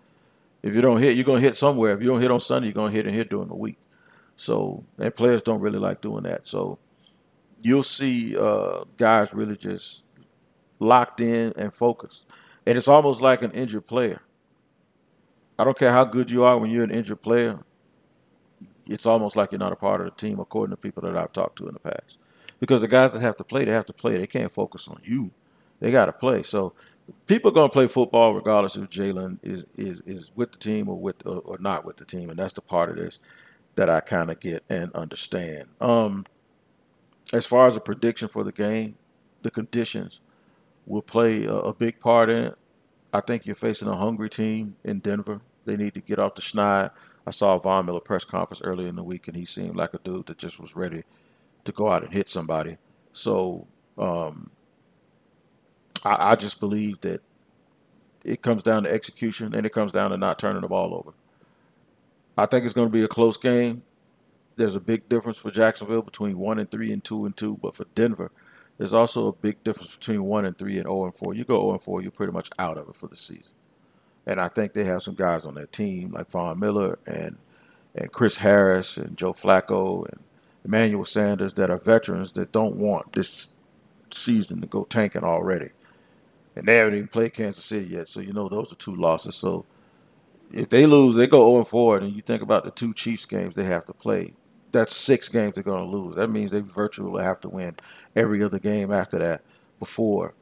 if 0.64 0.74
you 0.74 0.82
don't 0.82 1.02
hit, 1.02 1.16
you're 1.16 1.26
gonna 1.26 1.42
hit 1.42 1.58
somewhere. 1.58 1.92
If 1.92 2.02
you 2.02 2.08
don't 2.08 2.22
hit 2.22 2.32
on 2.32 2.40
Sunday, 2.40 2.70
you're 2.70 2.74
gonna 2.74 2.92
hit 2.92 3.06
and 3.06 3.16
hit 3.16 3.30
during 3.30 3.50
the 3.50 3.56
week. 3.56 3.78
So 4.38 4.84
and 4.98 5.16
players 5.16 5.42
don't 5.42 5.62
really 5.62 5.78
like 5.78 6.02
doing 6.02 6.24
that. 6.24 6.48
So 6.48 6.80
you'll 7.62 7.84
see 7.84 8.36
uh, 8.36 8.86
guys 8.98 9.34
really 9.34 9.58
just 9.58 10.04
locked 10.80 11.22
in 11.22 11.54
and 11.58 11.74
focused, 11.74 12.26
and 12.66 12.78
it's 12.78 12.88
almost 12.88 13.22
like 13.22 13.44
an 13.44 13.52
injured 13.52 13.86
player. 13.88 14.22
I 15.60 15.66
don't 15.66 15.78
care 15.78 15.92
how 15.92 16.06
good 16.06 16.32
you 16.32 16.44
are 16.44 16.58
when 16.58 16.72
you're 16.72 16.86
an 16.86 16.92
injured 16.92 17.22
player. 17.22 17.60
It's 18.88 19.06
almost 19.06 19.36
like 19.36 19.52
you're 19.52 19.60
not 19.60 19.74
a 19.74 19.76
part 19.76 20.02
of 20.02 20.06
the 20.06 20.12
team, 20.20 20.40
according 20.40 20.72
to 20.72 20.78
people 20.78 21.04
that 21.04 21.16
I've 21.16 21.34
talked 21.34 21.58
to 21.58 21.68
in 21.68 21.74
the 21.74 21.80
past. 21.80 22.18
Because 22.62 22.80
the 22.80 22.88
guys 22.88 23.12
that 23.12 23.22
have 23.22 23.36
to 23.38 23.44
play, 23.44 23.66
they 23.66 23.72
have 23.72 23.88
to 23.88 23.94
play. 23.94 24.18
They 24.18 24.28
can't 24.28 24.52
focus 24.52 24.88
on 24.88 25.02
you. 25.04 25.32
They 25.82 25.92
got 25.92 26.06
to 26.06 26.14
play. 26.14 26.44
So 26.44 26.74
people 27.26 27.52
are 27.52 27.54
going 27.54 27.70
to 27.70 27.74
play 27.74 27.88
football 27.88 28.34
regardless 28.34 28.76
if 28.76 28.90
Jalen 28.90 29.40
is, 29.44 29.66
is 29.76 30.02
is 30.06 30.32
with 30.36 30.52
the 30.52 30.58
team 30.60 30.88
or 30.88 30.98
with 30.98 31.26
or, 31.26 31.58
not 31.60 31.84
with 31.84 31.98
the 31.98 32.06
team, 32.06 32.30
and 32.30 32.38
that's 32.38 32.54
the 32.54 32.62
part 32.62 32.90
of 32.90 32.96
this 32.96 33.20
that 33.76 33.90
I 33.90 34.00
kind 34.00 34.30
of 34.30 34.40
get 34.40 34.64
and 34.70 34.94
understand. 34.94 35.70
Um, 35.82 36.26
as 37.34 37.46
far 37.46 37.68
as 37.68 37.76
a 37.76 37.82
prediction 37.82 38.28
for 38.28 38.44
the 38.44 38.52
game, 38.52 38.96
the 39.42 39.50
conditions 39.50 40.22
will 40.86 41.02
play 41.02 41.46
a, 41.46 41.54
a, 41.54 41.74
big 41.74 42.00
part 42.00 42.30
in 42.30 42.44
it. 42.46 42.58
I 43.14 43.22
think 43.22 43.46
you're 43.46 43.56
facing 43.56 43.88
a 43.88 43.96
hungry 43.96 44.30
team 44.30 44.76
in 44.84 45.00
Denver. 45.00 45.40
They 45.64 45.78
need 45.78 45.94
to 45.94 46.02
get 46.02 46.20
off 46.20 46.36
the 46.36 46.42
schneid. 46.42 46.92
I 47.26 47.32
saw 47.32 47.58
Von 47.58 47.86
Miller 47.86 48.02
press 48.02 48.26
conference 48.26 48.62
earlier 48.62 48.88
in 48.88 48.98
the 48.98 49.04
week, 49.04 49.28
and 49.28 49.38
he 49.38 49.46
seemed 49.46 49.78
like 49.78 49.94
a 49.94 50.00
dude 50.00 50.26
that 50.26 50.38
just 50.38 50.60
was 50.60 50.76
ready 50.76 51.04
to 51.66 51.72
go 51.72 51.92
out 51.92 52.04
and 52.04 52.14
hit 52.14 52.30
somebody. 52.30 52.78
So 53.14 53.68
um, 53.98 54.52
I, 56.04 56.32
I 56.32 56.36
just 56.36 56.60
believe 56.60 57.02
that 57.02 57.22
it 58.24 58.42
comes 58.42 58.64
down 58.64 58.84
to 58.84 58.92
execution 58.92 59.54
and 59.54 59.66
it 59.66 59.74
comes 59.74 59.92
down 59.92 60.12
to 60.12 60.18
not 60.18 60.40
turning 60.40 60.62
the 60.62 60.68
ball 60.68 60.94
over. 60.94 61.14
I 62.38 62.46
think 62.46 62.66
it's 62.66 62.74
going 62.74 62.88
to 62.88 62.94
be 62.94 63.04
a 63.04 63.08
close 63.08 63.38
game. 63.38 63.84
There's 64.56 64.76
a 64.76 64.80
big 64.80 65.10
difference 65.10 65.38
for 65.38 65.52
Jacksonville 65.52 66.02
between 66.02 66.38
one 66.38 66.60
and 66.60 66.70
three 66.70 66.92
and 66.92 67.04
two 67.04 67.26
and 67.26 67.36
two, 67.36 67.58
but 67.62 67.76
for 67.76 67.86
Denver, 67.96 68.32
there's 68.78 68.94
also 68.94 69.28
a 69.28 69.34
big 69.34 69.64
difference 69.64 69.96
between 69.96 70.24
one 70.24 70.46
and 70.46 70.58
three 70.58 70.78
and 70.78 70.84
zero 70.84 71.02
oh 71.02 71.06
and 71.06 71.16
four. 71.16 71.34
You 71.34 71.44
go 71.44 71.56
zero 71.56 71.70
oh 71.70 71.72
and 71.74 71.82
four, 71.82 72.02
you're 72.02 72.12
pretty 72.12 72.34
much 72.34 72.50
out 72.60 72.78
of 72.78 72.90
it 72.90 72.96
for 72.96 73.08
the 73.08 73.16
season. 73.16 73.52
And 74.26 74.40
I 74.40 74.48
think 74.48 74.74
they 74.74 74.84
have 74.86 75.04
some 75.04 75.16
guys 75.16 75.46
on 75.46 75.56
their 75.56 75.68
team 75.68 76.12
like 76.12 76.30
Von 76.30 76.60
Miller 76.60 77.00
and 77.06 77.38
and 77.96 78.12
Chris 78.12 78.38
Harris 78.38 78.98
and 78.98 79.18
Joe 79.18 79.34
Flacco 79.34 80.08
and 80.10 80.22
Emmanuel 80.64 81.06
Sanders 81.06 81.54
that 81.54 81.70
are 81.70 81.78
veterans 81.78 82.32
that 82.34 82.52
don't 82.52 82.78
want 82.78 83.14
this 83.14 83.50
season 84.12 84.62
to 84.62 84.68
go 84.68 84.84
tanking 84.84 85.24
already. 85.24 85.70
And 86.56 86.68
they 86.68 86.78
haven't 86.78 86.96
even 86.96 87.08
played 87.08 87.34
Kansas 87.34 87.64
City 87.64 87.88
yet, 87.88 88.10
so 88.10 88.20
you 88.20 88.34
know 88.34 88.50
those 88.50 88.72
are 88.72 88.76
two 88.76 88.96
losses. 88.96 89.36
So 89.36 89.66
if 90.52 90.70
they 90.70 90.86
lose, 90.86 91.16
they 91.16 91.28
go 91.28 91.52
0 91.52 91.64
4, 91.64 91.98
and 92.00 92.14
you 92.14 92.22
think 92.22 92.42
about 92.42 92.66
the 92.66 92.72
two 92.72 92.94
Chiefs 92.94 93.26
games 93.26 93.56
they 93.56 93.64
have 93.64 93.86
to 93.86 93.94
play. 93.94 94.34
That's 94.72 94.96
six 94.96 95.30
games 95.30 95.56
they're 95.56 95.64
going 95.64 95.84
to 95.84 95.98
lose. 95.98 96.16
That 96.16 96.30
means 96.30 96.52
they 96.52 96.60
virtually 96.60 97.24
have 97.24 97.42
to 97.42 97.50
win 97.50 97.76
every 98.16 98.44
other 98.44 98.60
game 98.60 98.92
after 98.92 99.18
that 99.20 99.42
before 99.80 100.34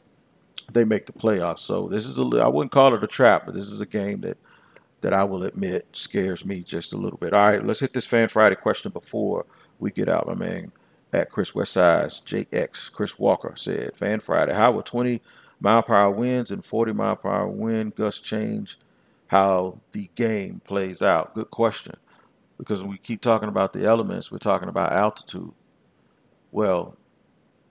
they 0.71 0.83
make 0.83 1.05
the 1.05 1.13
playoffs. 1.13 1.59
So 1.59 1.87
this 1.87 2.05
is 2.05 2.17
a 2.17 2.23
I 2.41 2.47
wouldn't 2.47 2.71
call 2.71 2.93
it 2.93 3.03
a 3.03 3.07
trap, 3.07 3.45
but 3.45 3.55
this 3.55 3.65
is 3.65 3.81
a 3.81 3.85
game 3.85 4.21
that 4.21 4.37
that 5.01 5.13
I 5.13 5.23
will 5.23 5.43
admit 5.43 5.87
scares 5.93 6.43
me 6.43 6.61
just 6.61 6.93
a 6.93 6.97
little 6.97 7.17
bit. 7.17 7.33
All 7.33 7.47
right, 7.47 7.65
let's 7.65 7.79
hit 7.79 7.93
this 7.93 8.05
Fan 8.05 8.27
Friday 8.27 8.55
question 8.55 8.91
before 8.91 9.45
we 9.79 9.91
get 9.91 10.09
out, 10.09 10.27
my 10.27 10.35
man. 10.35 10.71
At 11.11 11.31
Chris 11.31 11.51
Westsides, 11.53 12.23
JX, 12.23 12.91
Chris 12.91 13.17
Walker 13.17 13.53
said, 13.55 13.95
Fan 13.95 14.19
Friday, 14.19 14.53
how 14.53 14.71
will 14.71 14.83
20 14.83 15.21
mile 15.59 15.81
per 15.81 15.95
hour 15.95 16.11
winds 16.11 16.51
and 16.51 16.63
40 16.63 16.93
mile 16.93 17.15
per 17.15 17.29
hour 17.29 17.47
wind 17.47 17.95
gusts 17.95 18.21
change 18.21 18.77
how 19.27 19.79
the 19.91 20.09
game 20.13 20.61
plays 20.63 21.01
out? 21.01 21.33
Good 21.33 21.49
question. 21.49 21.95
Because 22.59 22.81
when 22.81 22.91
we 22.91 22.97
keep 22.97 23.21
talking 23.21 23.49
about 23.49 23.73
the 23.73 23.85
elements, 23.85 24.31
we're 24.31 24.37
talking 24.37 24.69
about 24.69 24.91
altitude. 24.91 25.51
Well, 26.51 26.95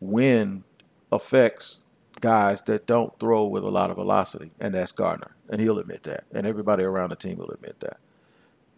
wind 0.01 0.65
affects 1.13 1.79
guys 2.21 2.63
that 2.65 2.87
don't 2.87 3.17
throw 3.21 3.45
with 3.45 3.65
a 3.65 3.71
lot 3.71 3.91
of 3.91 3.97
velocity, 3.97 4.51
and 4.59 4.75
that's 4.75 4.93
Gardner. 4.93 5.37
And 5.49 5.61
he'll 5.61 5.79
admit 5.79 6.03
that. 6.05 6.25
And 6.33 6.47
everybody 6.47 6.85
around 6.85 7.11
the 7.11 7.17
team 7.17 7.37
will 7.37 7.51
admit 7.51 7.81
that. 7.81 7.99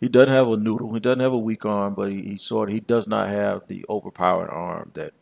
He 0.00 0.08
doesn't 0.08 0.34
have 0.34 0.48
a 0.48 0.56
noodle. 0.56 0.94
He 0.94 1.00
doesn't 1.00 1.20
have 1.20 1.32
a 1.32 1.38
weak 1.38 1.66
arm, 1.66 1.94
but 1.94 2.10
he, 2.10 2.22
he 2.22 2.36
sort 2.38 2.70
of 2.70 2.74
he 2.74 2.80
does 2.80 3.06
not 3.06 3.28
have 3.28 3.66
the 3.68 3.84
overpowered 3.88 4.48
arm 4.48 4.90
that 4.94 5.12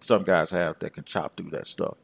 some 0.00 0.24
guys 0.24 0.50
have 0.50 0.78
that 0.80 0.94
can 0.94 1.04
chop 1.04 1.36
through 1.36 1.50
that 1.50 1.66
stuff. 1.66 1.96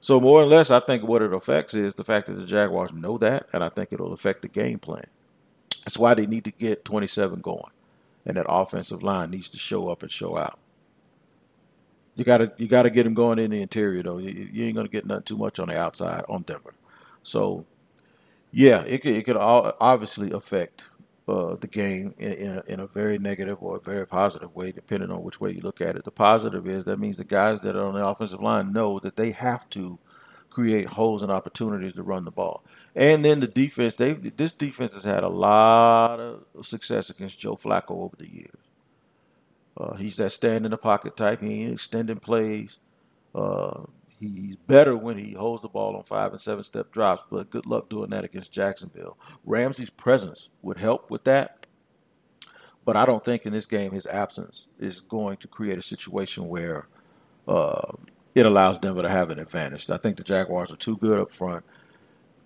So 0.00 0.20
more 0.20 0.42
or 0.42 0.46
less, 0.46 0.70
I 0.70 0.80
think 0.80 1.04
what 1.04 1.22
it 1.22 1.32
affects 1.32 1.74
is 1.74 1.94
the 1.94 2.02
fact 2.04 2.26
that 2.26 2.34
the 2.34 2.44
Jaguars 2.44 2.92
know 2.92 3.18
that, 3.18 3.46
and 3.52 3.62
I 3.62 3.68
think 3.68 3.92
it'll 3.92 4.12
affect 4.12 4.42
the 4.42 4.48
game 4.48 4.80
plan. 4.80 5.06
That's 5.84 5.96
why 5.98 6.14
they 6.14 6.26
need 6.26 6.44
to 6.44 6.50
get 6.50 6.84
27 6.84 7.40
going, 7.40 7.70
and 8.26 8.36
that 8.36 8.46
offensive 8.48 9.04
line 9.04 9.30
needs 9.30 9.48
to 9.50 9.58
show 9.58 9.88
up 9.88 10.02
and 10.02 10.10
show 10.10 10.36
out. 10.36 10.58
You 12.16 12.24
gotta 12.24 12.52
you 12.58 12.68
gotta 12.68 12.90
get 12.90 13.06
him 13.06 13.14
going 13.14 13.38
in 13.38 13.52
the 13.52 13.62
interior 13.62 14.02
though. 14.02 14.18
You, 14.18 14.48
you 14.52 14.64
ain't 14.66 14.76
gonna 14.76 14.88
get 14.88 15.06
nothing 15.06 15.24
too 15.24 15.36
much 15.36 15.58
on 15.58 15.68
the 15.68 15.78
outside 15.78 16.24
on 16.28 16.42
Denver. 16.42 16.74
So 17.22 17.64
yeah, 18.50 18.82
it 18.82 18.98
could 19.02 19.14
it 19.14 19.24
could 19.24 19.36
obviously 19.38 20.32
affect 20.32 20.84
uh, 21.28 21.54
the 21.56 21.68
game 21.68 22.14
in, 22.18 22.32
in 22.32 22.50
a, 22.56 22.62
in, 22.66 22.80
a, 22.80 22.86
very 22.86 23.18
negative 23.18 23.58
or 23.62 23.76
a 23.76 23.80
very 23.80 24.06
positive 24.06 24.54
way, 24.56 24.72
depending 24.72 25.10
on 25.10 25.22
which 25.22 25.40
way 25.40 25.52
you 25.52 25.60
look 25.60 25.80
at 25.80 25.94
it. 25.96 26.04
The 26.04 26.10
positive 26.10 26.66
is 26.66 26.84
that 26.84 26.98
means 26.98 27.16
the 27.16 27.24
guys 27.24 27.60
that 27.60 27.76
are 27.76 27.86
on 27.86 27.94
the 27.94 28.04
offensive 28.04 28.42
line 28.42 28.72
know 28.72 28.98
that 28.98 29.16
they 29.16 29.30
have 29.30 29.70
to 29.70 29.98
create 30.50 30.86
holes 30.86 31.22
and 31.22 31.32
opportunities 31.32 31.94
to 31.94 32.02
run 32.02 32.24
the 32.24 32.30
ball. 32.30 32.62
And 32.94 33.24
then 33.24 33.40
the 33.40 33.46
defense, 33.46 33.96
they 33.96 34.12
this 34.12 34.52
defense 34.52 34.94
has 34.94 35.04
had 35.04 35.22
a 35.22 35.28
lot 35.28 36.20
of 36.20 36.66
success 36.66 37.08
against 37.08 37.38
Joe 37.38 37.56
Flacco 37.56 37.92
over 37.92 38.16
the 38.16 38.30
years. 38.30 38.58
Uh, 39.76 39.94
he's 39.94 40.16
that 40.16 40.32
stand 40.32 40.64
in 40.64 40.70
the 40.70 40.76
pocket 40.76 41.16
type. 41.16 41.40
He 41.40 41.62
ain't 41.62 41.74
extending 41.74 42.18
plays. 42.18 42.78
Uh, 43.34 43.84
he's 44.28 44.56
better 44.56 44.96
when 44.96 45.18
he 45.18 45.32
holds 45.32 45.62
the 45.62 45.68
ball 45.68 45.96
on 45.96 46.04
five 46.04 46.32
and 46.32 46.40
seven 46.40 46.64
step 46.64 46.92
drops, 46.92 47.22
but 47.30 47.50
good 47.50 47.66
luck 47.66 47.88
doing 47.88 48.10
that 48.10 48.24
against 48.24 48.52
Jacksonville. 48.52 49.18
Ramsey's 49.44 49.90
presence 49.90 50.50
would 50.62 50.78
help 50.78 51.10
with 51.10 51.24
that, 51.24 51.66
but 52.84 52.96
I 52.96 53.04
don't 53.04 53.24
think 53.24 53.46
in 53.46 53.52
this 53.52 53.66
game 53.66 53.92
his 53.92 54.06
absence 54.06 54.66
is 54.78 55.00
going 55.00 55.38
to 55.38 55.48
create 55.48 55.78
a 55.78 55.82
situation 55.82 56.48
where 56.48 56.86
uh, 57.48 57.92
it 58.34 58.46
allows 58.46 58.78
Denver 58.78 59.02
to 59.02 59.08
have 59.08 59.30
an 59.30 59.38
advantage. 59.38 59.90
I 59.90 59.98
think 59.98 60.16
the 60.16 60.24
Jaguars 60.24 60.72
are 60.72 60.76
too 60.76 60.96
good 60.96 61.18
up 61.18 61.32
front. 61.32 61.64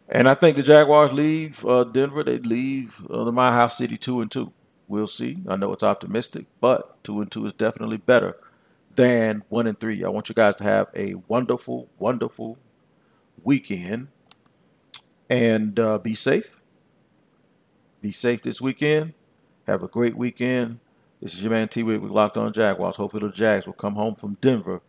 And 0.09 0.29
I 0.29 0.35
think 0.35 0.57
the 0.57 0.62
Jaguars 0.62 1.12
leave 1.12 1.65
uh, 1.67 1.85
Denver. 1.85 2.23
They 2.23 2.39
leave 2.39 3.05
uh, 3.11 3.25
the 3.25 3.33
Mile 3.33 3.53
High 3.53 3.67
City 3.69 3.97
two 3.99 4.21
and 4.21 4.31
two. 4.31 4.53
We'll 4.89 5.09
see. 5.09 5.39
I 5.49 5.57
know 5.57 5.73
it's 5.73 5.83
optimistic, 5.83 6.47
but 6.61 7.03
two 7.03 7.21
and 7.21 7.31
two 7.31 7.45
is 7.45 7.53
definitely 7.53 7.97
better 7.97 8.37
than 8.97 9.45
one 9.49 9.67
and 9.67 9.79
three. 9.79 10.05
I 10.05 10.09
want 10.09 10.29
you 10.29 10.35
guys 10.35 10.57
to 10.57 10.65
have 10.65 10.89
a 10.95 11.15
wonderful, 11.29 11.89
wonderful 11.99 12.59
weekend 13.43 14.09
and 15.31 15.79
uh, 15.79 15.99
be 15.99 16.15
safe. 16.15 16.63
Be 18.01 18.13
safe 18.13 18.43
this 18.43 18.61
weekend. 18.61 19.15
Have 19.67 19.83
a 19.83 19.89
great 19.89 20.17
weekend. 20.17 20.81
This 21.21 21.35
is 21.35 21.43
your 21.43 21.53
man 21.53 21.69
T. 21.69 21.83
Wig 21.83 22.01
with 22.01 22.13
Locked 22.13 22.37
On 22.37 22.53
Jaguars. 22.53 22.97
Hopefully 22.97 23.27
the 23.27 23.33
Jags 23.33 23.67
will 23.67 23.73
come 23.75 23.95
home 23.95 24.15
from 24.15 24.39
Denver 24.41 24.83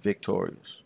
victorious. 0.00 0.81